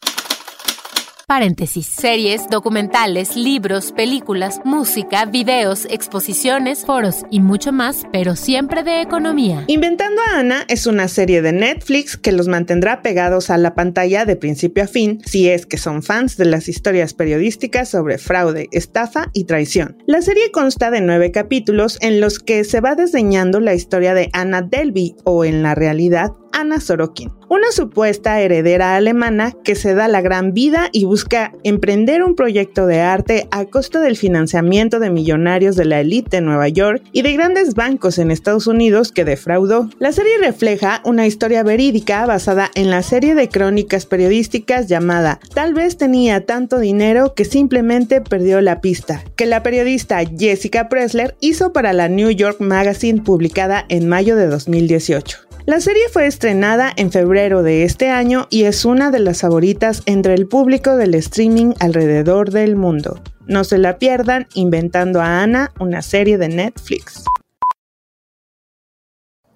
Paréntesis. 1.27 1.87
Series, 1.87 2.49
documentales, 2.49 3.35
libros, 3.35 3.93
películas, 3.93 4.59
música, 4.65 5.25
videos, 5.25 5.85
exposiciones, 5.89 6.85
foros 6.85 7.23
y 7.29 7.39
mucho 7.39 7.71
más, 7.71 8.03
pero 8.11 8.35
siempre 8.35 8.83
de 8.83 9.01
economía. 9.01 9.63
Inventando 9.67 10.21
a 10.21 10.39
Ana 10.39 10.65
es 10.67 10.85
una 10.85 11.07
serie 11.07 11.41
de 11.41 11.53
Netflix 11.53 12.17
que 12.17 12.33
los 12.33 12.47
mantendrá 12.47 13.01
pegados 13.01 13.49
a 13.49 13.57
la 13.57 13.73
pantalla 13.73 14.25
de 14.25 14.35
principio 14.35 14.83
a 14.83 14.87
fin 14.87 15.21
si 15.25 15.49
es 15.49 15.65
que 15.65 15.77
son 15.77 16.03
fans 16.03 16.35
de 16.35 16.45
las 16.45 16.67
historias 16.67 17.13
periodísticas 17.13 17.89
sobre 17.89 18.17
fraude, 18.17 18.67
estafa 18.71 19.29
y 19.33 19.45
traición. 19.45 19.97
La 20.05 20.21
serie 20.21 20.51
consta 20.51 20.91
de 20.91 21.01
nueve 21.01 21.31
capítulos 21.31 21.97
en 22.01 22.19
los 22.19 22.39
que 22.39 22.63
se 22.65 22.81
va 22.81 22.95
desdeñando 22.95 23.59
la 23.61 23.73
historia 23.73 24.13
de 24.13 24.29
Anna 24.33 24.61
Delby 24.61 25.15
o 25.23 25.45
en 25.45 25.63
la 25.63 25.73
realidad 25.73 26.31
Anna 26.53 26.79
Sorokin, 26.79 27.31
una 27.49 27.71
supuesta 27.71 28.39
heredera 28.39 28.95
alemana 28.95 29.53
que 29.63 29.75
se 29.75 29.93
da 29.93 30.07
la 30.07 30.21
gran 30.21 30.53
vida 30.53 30.89
y 30.91 31.05
busca 31.05 31.53
emprender 31.63 32.23
un 32.23 32.35
proyecto 32.35 32.85
de 32.85 33.01
arte 33.01 33.47
a 33.51 33.65
costa 33.65 33.99
del 33.99 34.17
financiamiento 34.17 34.99
de 34.99 35.09
millonarios 35.09 35.75
de 35.75 35.85
la 35.85 35.99
élite 35.99 36.37
de 36.37 36.41
Nueva 36.41 36.67
York 36.69 37.03
y 37.11 37.21
de 37.21 37.33
grandes 37.33 37.75
bancos 37.75 38.17
en 38.17 38.31
Estados 38.31 38.67
Unidos 38.67 39.11
que 39.11 39.25
defraudó. 39.25 39.89
La 39.99 40.11
serie 40.11 40.37
refleja 40.39 41.01
una 41.05 41.27
historia 41.27 41.63
verídica 41.63 42.25
basada 42.25 42.71
en 42.75 42.89
la 42.89 43.03
serie 43.03 43.35
de 43.35 43.49
crónicas 43.49 44.05
periodísticas 44.05 44.87
llamada 44.87 45.39
Tal 45.53 45.73
vez 45.73 45.97
tenía 45.97 46.45
tanto 46.45 46.79
dinero 46.79 47.33
que 47.33 47.45
simplemente 47.45 48.21
perdió 48.21 48.61
la 48.61 48.81
pista, 48.81 49.23
que 49.35 49.45
la 49.45 49.63
periodista 49.63 50.21
Jessica 50.25 50.89
Pressler 50.89 51.35
hizo 51.39 51.73
para 51.73 51.93
la 51.93 52.09
New 52.09 52.29
York 52.31 52.57
Magazine 52.59 53.21
publicada 53.21 53.85
en 53.89 54.07
mayo 54.07 54.35
de 54.35 54.47
2018. 54.47 55.52
La 55.65 55.79
serie 55.79 56.03
fue 56.11 56.27
estrenada 56.27 56.91
en 56.93 57.09
febrero 57.09 57.63
de 57.63 57.85
este 57.85 58.09
año 58.09 58.47
y 58.49 58.63
es 58.63 58.83
una 58.83 59.11
de 59.11 59.19
las 59.19 59.41
favoritas 59.41 60.03
entre 60.05 60.33
el 60.33 60.45
público 60.45 60.97
del 60.97 61.15
streaming 61.15 61.73
alrededor 61.79 62.51
del 62.51 62.75
mundo. 62.75 63.21
No 63.47 63.63
se 63.63 63.77
la 63.77 63.97
pierdan 63.97 64.47
inventando 64.55 65.21
a 65.21 65.41
Ana, 65.41 65.71
una 65.79 66.01
serie 66.01 66.37
de 66.37 66.49
Netflix. 66.49 67.23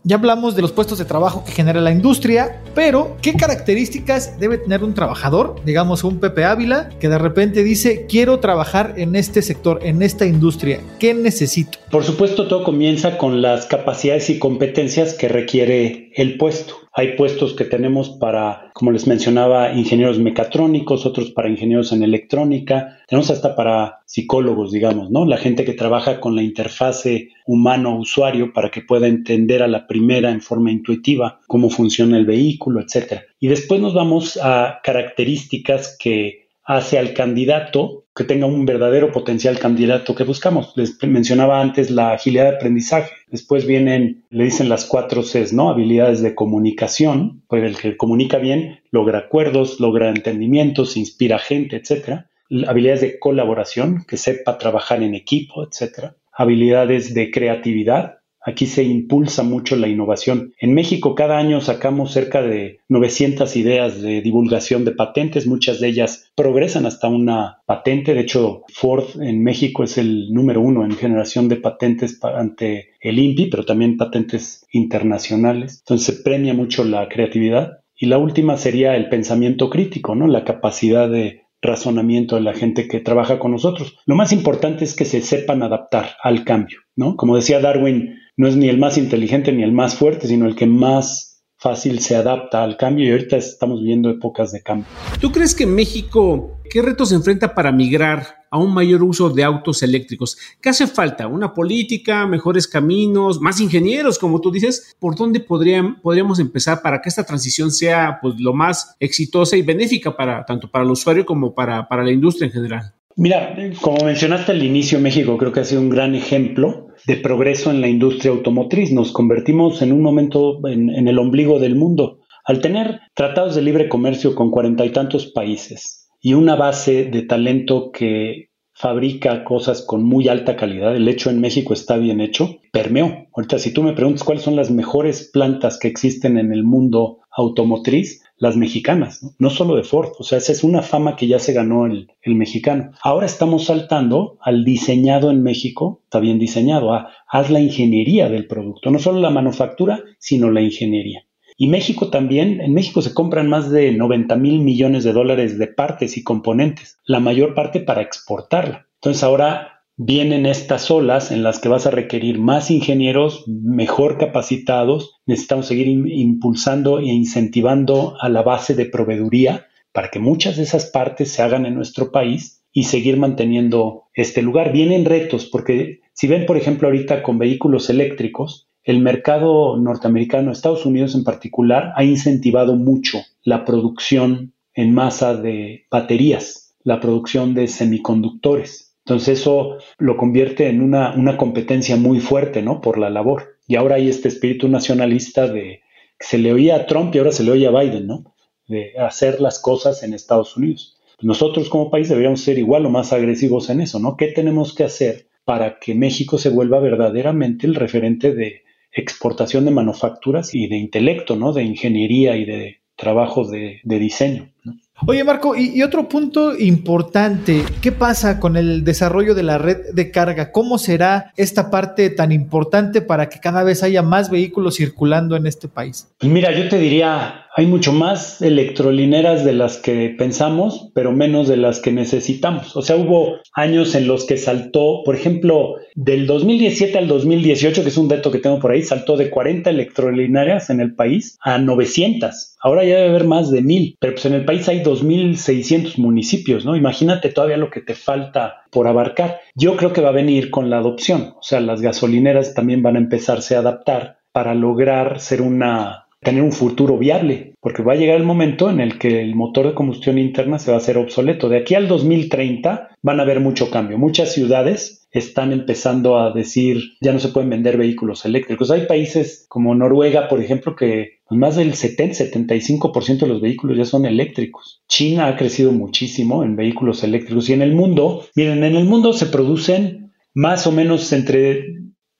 Ya 0.08 0.16
hablamos 0.16 0.56
de 0.56 0.62
los 0.62 0.72
puestos 0.72 1.00
de 1.00 1.04
trabajo 1.04 1.44
que 1.44 1.52
genera 1.52 1.82
la 1.82 1.92
industria, 1.92 2.62
pero 2.74 3.18
¿qué 3.22 3.34
características 3.34 4.40
debe 4.40 4.58
tener 4.58 4.82
un 4.82 4.94
trabajador? 4.94 5.62
Digamos 5.66 6.06
un 6.06 6.22
Pepe 6.22 6.46
Ávila 6.46 6.88
que 6.98 7.10
de 7.10 7.18
repente 7.18 7.62
dice, 7.62 8.06
quiero 8.08 8.40
trabajar 8.40 8.94
en 8.96 9.18
este 9.18 9.42
sector, 9.42 9.82
en 9.84 10.02
esta 10.02 10.26
industria. 10.26 10.80
¿Qué 10.98 11.14
necesito? 11.14 11.78
Por 11.92 12.06
supuesto, 12.06 12.48
todo 12.48 12.64
comienza 12.64 13.18
con 13.18 13.42
las 13.42 13.66
capacidades 13.66 14.30
y 14.30 14.40
competencias 14.40 15.14
que 15.14 15.28
requiere 15.28 16.07
el 16.18 16.36
puesto. 16.38 16.74
Hay 16.94 17.16
puestos 17.16 17.54
que 17.54 17.64
tenemos 17.64 18.10
para, 18.10 18.72
como 18.74 18.92
les 18.92 19.06
mencionaba, 19.06 19.74
ingenieros 19.74 20.18
mecatrónicos, 20.18 21.06
otros 21.06 21.30
para 21.30 21.48
ingenieros 21.48 21.92
en 21.92 22.02
electrónica, 22.02 22.98
tenemos 23.08 23.30
hasta 23.30 23.56
para 23.56 24.00
psicólogos, 24.08 24.72
digamos, 24.72 25.12
¿no? 25.12 25.26
La 25.26 25.38
gente 25.38 25.64
que 25.64 25.74
trabaja 25.74 26.20
con 26.20 26.36
la 26.36 26.42
interfase 26.42 27.30
humano-usuario 27.46 28.52
para 28.52 28.72
que 28.72 28.82
pueda 28.82 29.08
entender 29.08 29.62
a 29.62 29.68
la 29.68 29.86
primera 29.86 30.32
en 30.32 30.42
forma 30.42 30.72
intuitiva 30.72 31.40
cómo 31.46 31.70
funciona 31.70 32.18
el 32.18 32.26
vehículo, 32.26 32.82
etc. 32.82 33.22
Y 33.40 33.48
después 33.48 33.80
nos 33.80 33.94
vamos 33.94 34.40
a 34.42 34.80
características 34.84 35.96
que 36.00 36.48
hace 36.64 36.98
al 36.98 37.14
candidato 37.14 38.07
que 38.18 38.24
tenga 38.24 38.48
un 38.48 38.66
verdadero 38.66 39.12
potencial 39.12 39.60
candidato 39.60 40.16
que 40.16 40.24
buscamos. 40.24 40.74
Les 40.76 40.98
mencionaba 41.04 41.62
antes 41.62 41.92
la 41.92 42.14
agilidad 42.14 42.50
de 42.50 42.56
aprendizaje. 42.56 43.12
Después 43.28 43.68
vienen, 43.68 44.26
le 44.32 44.46
dicen 44.46 44.70
las 44.70 44.86
cuatro 44.86 45.22
Cs, 45.22 45.54
¿no? 45.54 45.70
Habilidades 45.70 46.24
de 46.24 46.34
comunicación, 46.34 47.44
pues 47.48 47.64
el 47.64 47.78
que 47.78 47.96
comunica 47.96 48.40
bien 48.40 48.80
logra 48.90 49.20
acuerdos, 49.20 49.80
logra 49.80 50.10
entendimientos, 50.10 50.98
inspira 50.98 51.38
gente, 51.38 51.76
etcétera. 51.76 52.32
Habilidades 52.68 53.02
de 53.02 53.20
colaboración, 53.20 54.04
que 54.08 54.18
sepa 54.18 54.58
trabajar 54.58 55.04
en 55.04 55.14
equipo, 55.14 55.64
etcétera. 55.64 56.16
Habilidades 56.34 57.14
de 57.14 57.30
creatividad, 57.30 58.17
Aquí 58.48 58.66
se 58.66 58.82
impulsa 58.82 59.44
mucho 59.44 59.76
la 59.76 59.90
innovación. 59.90 60.54
En 60.58 60.74
México 60.74 61.16
cada 61.16 61.38
año 61.38 61.60
sacamos 61.60 62.14
cerca 62.14 62.42
de 62.42 62.80
900 62.88 63.54
ideas 63.58 64.02
de 64.02 64.22
divulgación 64.22 64.86
de 64.86 64.94
patentes, 64.94 65.48
muchas 65.48 65.82
de 65.82 65.90
ellas 65.90 66.32
progresan 66.34 66.86
hasta 66.86 67.10
una 67.10 67.58
patente. 67.66 68.14
De 68.14 68.22
hecho, 68.22 68.64
Ford 68.74 69.22
en 69.22 69.44
México 69.44 69.84
es 69.84 69.98
el 69.98 70.34
número 70.34 70.62
uno 70.62 70.86
en 70.86 70.96
generación 70.96 71.50
de 71.50 71.58
patentes 71.58 72.24
ante 72.24 72.92
el 73.02 73.20
INPI, 73.20 73.48
pero 73.48 73.66
también 73.66 73.98
patentes 73.98 74.66
internacionales. 74.72 75.80
Entonces 75.80 76.16
se 76.16 76.24
premia 76.24 76.54
mucho 76.54 76.86
la 76.86 77.10
creatividad. 77.10 77.80
Y 78.00 78.06
la 78.06 78.18
última 78.18 78.56
sería 78.56 78.96
el 78.96 79.10
pensamiento 79.10 79.70
crítico, 79.70 80.16
¿no? 80.16 80.26
La 80.26 80.46
capacidad 80.46 81.10
de 81.10 81.42
razonamiento 81.62 82.36
de 82.36 82.44
la 82.44 82.54
gente 82.54 82.88
que 82.88 83.02
trabaja 83.02 83.40
con 83.40 83.52
nosotros. 83.52 83.98
Lo 84.06 84.16
más 84.16 84.32
importante 84.32 84.86
es 84.86 84.96
que 84.96 85.04
se 85.04 85.20
sepan 85.20 85.64
adaptar 85.64 86.12
al 86.24 86.46
cambio, 86.46 86.80
¿no? 86.96 87.18
Como 87.18 87.36
decía 87.36 87.60
Darwin, 87.60 88.16
no 88.38 88.48
es 88.48 88.56
ni 88.56 88.70
el 88.70 88.78
más 88.78 88.98
inteligente 89.00 89.52
ni 89.52 89.64
el 89.64 89.72
más 89.72 89.96
fuerte, 89.96 90.28
sino 90.28 90.46
el 90.46 90.56
que 90.56 90.68
más 90.68 91.44
fácil 91.58 92.00
se 92.00 92.16
adapta 92.16 92.64
al 92.64 92.78
cambio 92.78 93.08
y 93.08 93.12
ahorita 93.12 93.36
estamos 93.36 93.80
viviendo 93.80 94.12
épocas 94.12 94.52
de 94.52 94.62
cambio. 94.62 94.86
¿Tú 95.20 95.32
crees 95.32 95.56
que 95.56 95.66
México 95.66 96.62
qué 96.70 96.84
retos 96.84 97.10
se 97.10 97.16
enfrenta 97.16 97.56
para 97.56 97.72
migrar 97.72 98.46
a 98.52 98.60
un 98.60 98.76
mayor 98.76 99.02
uso 99.02 99.32
de 99.32 99.44
autos 99.44 99.82
eléctricos? 99.82 100.38
¿Qué 100.62 100.70
hace 100.70 100.86
falta? 100.86 101.26
¿Una 101.26 101.52
política, 101.52 102.28
mejores 102.28 102.68
caminos, 102.68 103.42
más 103.42 103.60
ingenieros, 103.60 104.20
como 104.20 104.40
tú 104.40 104.52
dices? 104.52 104.96
¿Por 105.00 105.16
dónde 105.16 105.40
podríamos 105.40 106.40
empezar 106.40 106.84
para 106.84 107.02
que 107.02 107.10
esta 107.10 107.24
transición 107.26 107.72
sea 107.72 108.20
pues, 108.22 108.36
lo 108.40 108.54
más 108.54 108.96
exitosa 109.00 109.58
y 109.58 109.64
benéfica 109.64 110.16
para 110.16 110.46
tanto 110.46 110.70
para 110.70 110.86
el 110.86 110.92
usuario 110.92 111.26
como 111.26 111.56
para, 111.56 111.88
para 111.88 112.04
la 112.04 112.12
industria 112.12 112.46
en 112.46 112.54
general? 112.54 112.94
Mira, 113.16 113.56
como 113.82 114.06
mencionaste 114.06 114.52
al 114.52 114.64
inicio, 114.64 115.00
México 115.00 115.40
creo 115.40 115.52
que 115.52 115.62
ha 115.62 115.66
sido 115.66 115.82
un 115.82 115.90
gran 115.90 116.14
ejemplo 116.14 116.87
de 117.06 117.18
progreso 117.18 117.72
en 117.72 117.82
la 117.82 117.88
industria 117.88 118.32
automotriz. 118.32 118.92
Nos 118.92 119.12
convertimos 119.12 119.82
en 119.82 119.92
un 119.92 120.02
momento 120.02 120.60
en, 120.68 121.08
el 121.08 121.20
ombligo 121.20 121.60
del 121.60 121.76
mundo. 121.76 122.20
Al 122.46 122.62
tener 122.62 123.02
tratados 123.14 123.56
de 123.56 123.62
libre 123.62 123.90
comercio 123.90 124.34
con 124.34 124.52
cuarenta 124.52 124.86
y 124.86 124.92
tantos 124.92 125.28
países 125.28 126.10
y 126.22 126.34
una 126.34 126.56
base 126.56 127.06
de 127.06 127.24
talento 127.24 127.92
que 127.92 128.50
fabrica 128.74 129.44
cosas 129.44 129.82
con 129.82 130.04
muy 130.04 130.28
alta 130.28 130.56
calidad, 130.56 130.96
el 130.96 131.08
hecho 131.08 131.30
en 131.30 131.42
México 131.42 131.74
está 131.74 131.98
bien 131.98 132.22
hecho, 132.22 132.58
permeó. 132.72 133.28
Ahorita 133.36 133.60
si 133.60 133.74
tú 133.74 133.84
me 133.84 133.94
preguntas 133.94 134.24
cuáles 134.24 134.44
son 134.44 134.56
las 134.56 134.72
mejores 134.72 135.30
plantas 135.34 135.80
que 135.80 135.88
existen 135.88 136.38
en 136.38 136.54
el 136.54 136.64
mundo 136.64 137.20
automotriz, 137.38 138.24
las 138.38 138.58
mexicanas, 138.58 139.36
¿no? 139.38 139.50
solo 139.52 139.76
de 139.76 139.84
Ford, 139.84 140.10
o 140.18 140.24
sea, 140.24 140.40
esa 140.40 140.52
es 140.52 140.64
una 140.64 140.82
fama 140.82 141.16
que 141.16 141.28
ya 141.28 141.40
se 141.40 141.54
ganó 141.54 141.86
el, 141.86 142.12
el, 142.22 142.36
mexicano. 142.36 142.92
Ahora 143.02 143.28
estamos 143.28 143.66
saltando 143.66 144.38
al 144.42 144.66
diseñado 144.66 145.30
en 145.30 145.44
México, 145.44 146.02
está 146.04 146.20
bien 146.20 146.40
diseñado, 146.40 146.94
a 146.94 147.12
haz 147.30 147.52
la 147.52 147.60
ingeniería 147.60 148.28
del 148.28 148.48
producto, 148.48 148.90
no 148.90 148.98
solo 148.98 149.22
la 149.22 149.30
manufactura, 149.30 150.04
sino 150.18 150.50
la 150.50 150.62
ingeniería. 150.62 151.26
Y 151.58 151.68
México 151.68 152.10
también, 152.10 152.60
en 152.60 152.74
México 152.74 153.02
se 153.02 153.14
compran 153.14 153.50
más 153.50 153.70
de 153.72 153.92
90 153.92 154.36
mil 154.36 154.62
millones 154.62 155.04
de 155.04 155.14
dólares 155.14 155.58
de 155.60 155.68
partes 155.68 156.18
y 156.18 156.24
componentes, 156.24 157.00
la 157.06 157.20
mayor 157.20 157.54
parte 157.54 157.80
para 157.80 158.02
exportarla. 158.02 158.88
Entonces 158.96 159.24
ahora 159.24 159.77
vienen 159.98 160.46
estas 160.46 160.90
olas 160.92 161.32
en 161.32 161.42
las 161.42 161.60
que 161.60 161.70
vas 161.70 161.88
a 161.88 161.92
requerir 161.92 162.40
más 162.40 162.70
ingenieros 162.70 163.44
mejor 163.48 164.18
capacitados. 164.20 165.20
Necesitamos 165.26 165.66
seguir 165.66 165.88
impulsando 165.88 167.00
e 167.00 167.06
incentivando 167.08 168.16
a 168.22 168.30
la 168.30 168.44
base 168.44 168.76
de 168.76 168.86
proveeduría 168.86 169.66
para 169.92 170.10
que 170.10 170.20
muchas 170.20 170.58
de 170.58 170.64
esas 170.64 170.86
partes 170.86 171.32
se 171.32 171.42
hagan 171.42 171.66
en 171.66 171.74
nuestro 171.74 172.12
país 172.12 172.64
y 172.72 172.84
seguir 172.84 173.18
manteniendo 173.18 174.04
este 174.14 174.44
lugar. 174.44 174.72
Vienen 174.72 175.06
retos 175.06 175.48
porque 175.48 176.02
si 176.14 176.28
ven, 176.28 176.46
por 176.46 176.58
ejemplo, 176.58 176.88
ahorita 176.88 177.24
con 177.24 177.40
vehículos 177.40 177.90
eléctricos, 177.90 178.70
el 178.84 179.00
mercado 179.00 179.78
norteamericano, 179.78 180.52
Estados 180.52 180.86
Unidos 180.86 181.16
en 181.16 181.24
particular, 181.24 181.92
ha 181.96 182.04
incentivado 182.04 182.76
mucho 182.76 183.20
la 183.44 183.66
producción 183.66 184.54
en 184.76 184.94
masa 184.94 185.36
de 185.36 185.88
baterías, 185.90 186.76
la 186.84 187.00
producción 187.00 187.56
de 187.56 187.68
semiconductores. 187.68 188.87
Entonces 189.08 189.40
eso 189.40 189.78
lo 190.00 190.18
convierte 190.18 190.68
en 190.68 190.82
una, 190.82 191.16
una, 191.16 191.38
competencia 191.38 191.96
muy 191.96 192.20
fuerte, 192.20 192.62
¿no? 192.62 192.82
Por 192.82 192.98
la 192.98 193.10
labor. 193.10 193.56
Y 193.66 193.78
ahora 193.78 193.96
hay 193.96 194.10
este 194.10 194.28
espíritu 194.28 194.68
nacionalista 194.68 195.48
de 195.48 195.80
que 196.20 196.28
se 196.28 196.38
le 196.38 196.52
oía 196.52 196.76
a 196.76 196.86
Trump 196.88 197.16
y 197.16 197.20
ahora 197.20 197.32
se 197.32 197.46
le 197.46 197.52
oye 197.52 197.68
a 197.68 197.72
Biden, 197.72 198.06
¿no? 198.06 198.36
De 198.68 199.00
hacer 199.00 199.40
las 199.40 199.62
cosas 199.62 200.04
en 200.04 200.14
Estados 200.14 200.58
Unidos. 200.58 200.98
Nosotros 201.22 201.70
como 201.70 201.90
país 201.90 202.10
deberíamos 202.10 202.42
ser 202.42 202.58
igual 202.58 202.86
o 202.86 202.90
más 202.90 203.14
agresivos 203.14 203.70
en 203.70 203.80
eso, 203.80 203.98
¿no? 203.98 204.18
¿Qué 204.18 204.28
tenemos 204.28 204.76
que 204.76 204.84
hacer 204.84 205.28
para 205.46 205.80
que 205.80 205.96
México 205.96 206.38
se 206.38 206.50
vuelva 206.50 206.82
verdaderamente 206.82 207.66
el 207.66 207.76
referente 207.76 208.36
de 208.36 208.64
exportación 208.92 209.64
de 209.64 209.72
manufacturas 209.72 210.54
y 210.54 210.68
de 210.68 210.76
intelecto, 210.76 211.38
¿no? 211.38 211.54
De 211.54 211.64
ingeniería 211.64 212.36
y 212.36 212.44
de 212.44 212.82
trabajo 212.98 213.48
de, 213.48 213.80
de 213.86 214.00
diseño. 214.00 214.52
¿no? 214.66 214.74
Oye 215.06 215.24
Marco, 215.24 215.56
y, 215.56 215.84
otro 215.84 216.10
punto 216.10 216.58
importante, 216.58 217.64
¿qué 217.82 217.92
pasa 217.92 218.40
con 218.40 218.58
el 218.58 218.84
desarrollo 218.84 219.36
de 219.36 219.44
la 219.44 219.60
red 219.60 219.94
de 219.94 220.10
carga? 220.10 220.52
¿Cómo 220.52 220.80
será 220.80 221.32
esta 221.38 221.70
parte 221.70 222.10
tan 222.10 222.32
importante 222.32 223.02
para 223.02 223.30
que 223.30 223.40
cada 223.40 223.64
vez 223.64 223.84
haya 223.84 224.02
más 224.02 224.32
vehículos 224.32 224.78
circulando 224.78 225.36
en 225.36 225.46
este 225.46 225.68
país? 225.68 226.08
Pues 226.18 226.32
mira, 226.32 226.52
yo 226.52 226.68
te 226.68 226.80
diría, 226.80 227.48
hay 227.58 227.66
mucho 227.66 227.92
más 227.92 228.40
electrolineras 228.42 229.44
de 229.44 229.54
las 229.54 229.78
que 229.78 230.14
pensamos, 230.18 230.92
pero 230.94 231.12
menos 231.12 231.48
de 231.48 231.58
las 231.58 231.80
que 231.80 231.92
necesitamos. 231.92 232.76
O 232.76 232.84
sea, 232.84 232.98
hubo 232.98 233.38
años 233.54 233.96
en 233.96 234.08
los 234.08 234.26
que 234.26 234.38
saltó, 234.38 235.02
por 235.04 235.16
ejemplo, 235.16 235.74
del 235.96 236.28
2017 236.28 236.98
al 237.00 237.08
2018, 237.08 237.82
que 237.82 237.90
es 237.90 237.98
un 237.98 238.10
dato 238.10 238.32
que 238.32 238.38
tengo 238.38 238.60
por 238.60 238.72
ahí, 238.72 238.84
saltó 238.84 239.18
de 239.18 239.32
40 239.32 239.72
electrolineras 239.72 240.70
en 240.70 240.82
el 240.82 240.94
país 240.94 241.40
a 241.42 241.58
900. 241.58 242.58
Ahora 242.60 242.84
ya 242.84 242.98
debe 242.98 243.10
haber 243.10 243.26
más 243.26 243.50
de 243.50 243.64
mil, 243.64 243.96
pero 244.00 244.14
pues 244.14 244.26
en 244.26 244.34
el 244.34 244.46
país 244.46 244.70
hay 244.70 244.84
2.600 244.88 245.98
municipios, 245.98 246.66
¿no? 246.66 246.76
Imagínate 246.76 247.30
todavía 247.30 247.58
lo 247.58 247.70
que 247.70 247.82
te 247.82 247.96
falta 247.96 248.64
por 248.72 248.88
abarcar. 248.88 249.40
Yo 249.56 249.76
creo 249.76 249.94
que 249.94 250.02
va 250.02 250.10
a 250.10 250.14
venir 250.14 250.50
con 250.50 250.70
la 250.70 250.78
adopción, 250.78 251.34
o 251.38 251.44
sea, 251.44 251.60
las 251.60 251.82
gasolineras 251.82 252.54
también 252.54 252.82
van 252.82 252.96
a 252.96 253.00
empezarse 253.00 253.56
a 253.56 253.60
adaptar 253.60 254.20
para 254.32 254.56
lograr 254.56 255.20
ser 255.20 255.42
una 255.42 256.08
tener 256.22 256.42
un 256.42 256.52
futuro 256.52 256.98
viable, 256.98 257.54
porque 257.62 257.84
va 257.84 257.94
a 257.94 257.96
llegar 257.96 258.18
el 258.18 258.24
momento 258.24 258.70
en 258.70 258.80
el 258.80 258.98
que 258.98 259.22
el 259.22 259.36
motor 259.36 259.68
de 259.68 259.74
combustión 259.74 260.18
interna 260.18 260.60
se 260.60 260.72
va 260.72 260.78
a 260.78 260.80
hacer 260.80 260.98
obsoleto. 260.98 261.48
De 261.48 261.58
aquí 261.58 261.76
al 261.76 261.88
2030 261.88 262.90
van 263.02 263.20
a 263.20 263.24
haber 263.24 263.40
mucho 263.40 263.70
cambio. 263.70 263.98
Muchas 263.98 264.34
ciudades 264.34 264.97
están 265.12 265.54
empezando 265.54 266.20
a 266.20 266.32
decir 266.32 266.78
ya 267.02 267.14
no 267.14 267.20
se 267.20 267.30
pueden 267.30 267.50
vender 267.50 267.78
vehículos 267.78 268.26
eléctricos. 268.26 268.72
Hay 268.72 268.86
países 268.86 269.46
como 269.50 269.74
Noruega, 269.74 270.28
por 270.28 270.42
ejemplo, 270.42 270.76
que 270.76 271.20
más 271.30 271.56
del 271.56 271.74
70-75% 271.74 273.20
de 273.20 273.28
los 273.28 273.42
vehículos 273.42 273.78
ya 273.78 273.86
son 273.86 274.06
eléctricos. 274.06 274.84
China 274.88 275.28
ha 275.28 275.38
crecido 275.38 275.72
muchísimo 275.72 276.44
en 276.44 276.56
vehículos 276.56 277.04
eléctricos 277.04 277.50
y 277.50 277.54
en 277.54 277.62
el 277.62 277.74
mundo, 277.74 278.26
miren, 278.36 278.64
en 278.64 278.76
el 278.76 278.86
mundo 278.86 279.14
se 279.14 279.28
producen 279.28 280.14
más 280.34 280.68
o 280.68 280.72
menos 280.72 281.12
entre 281.14 281.66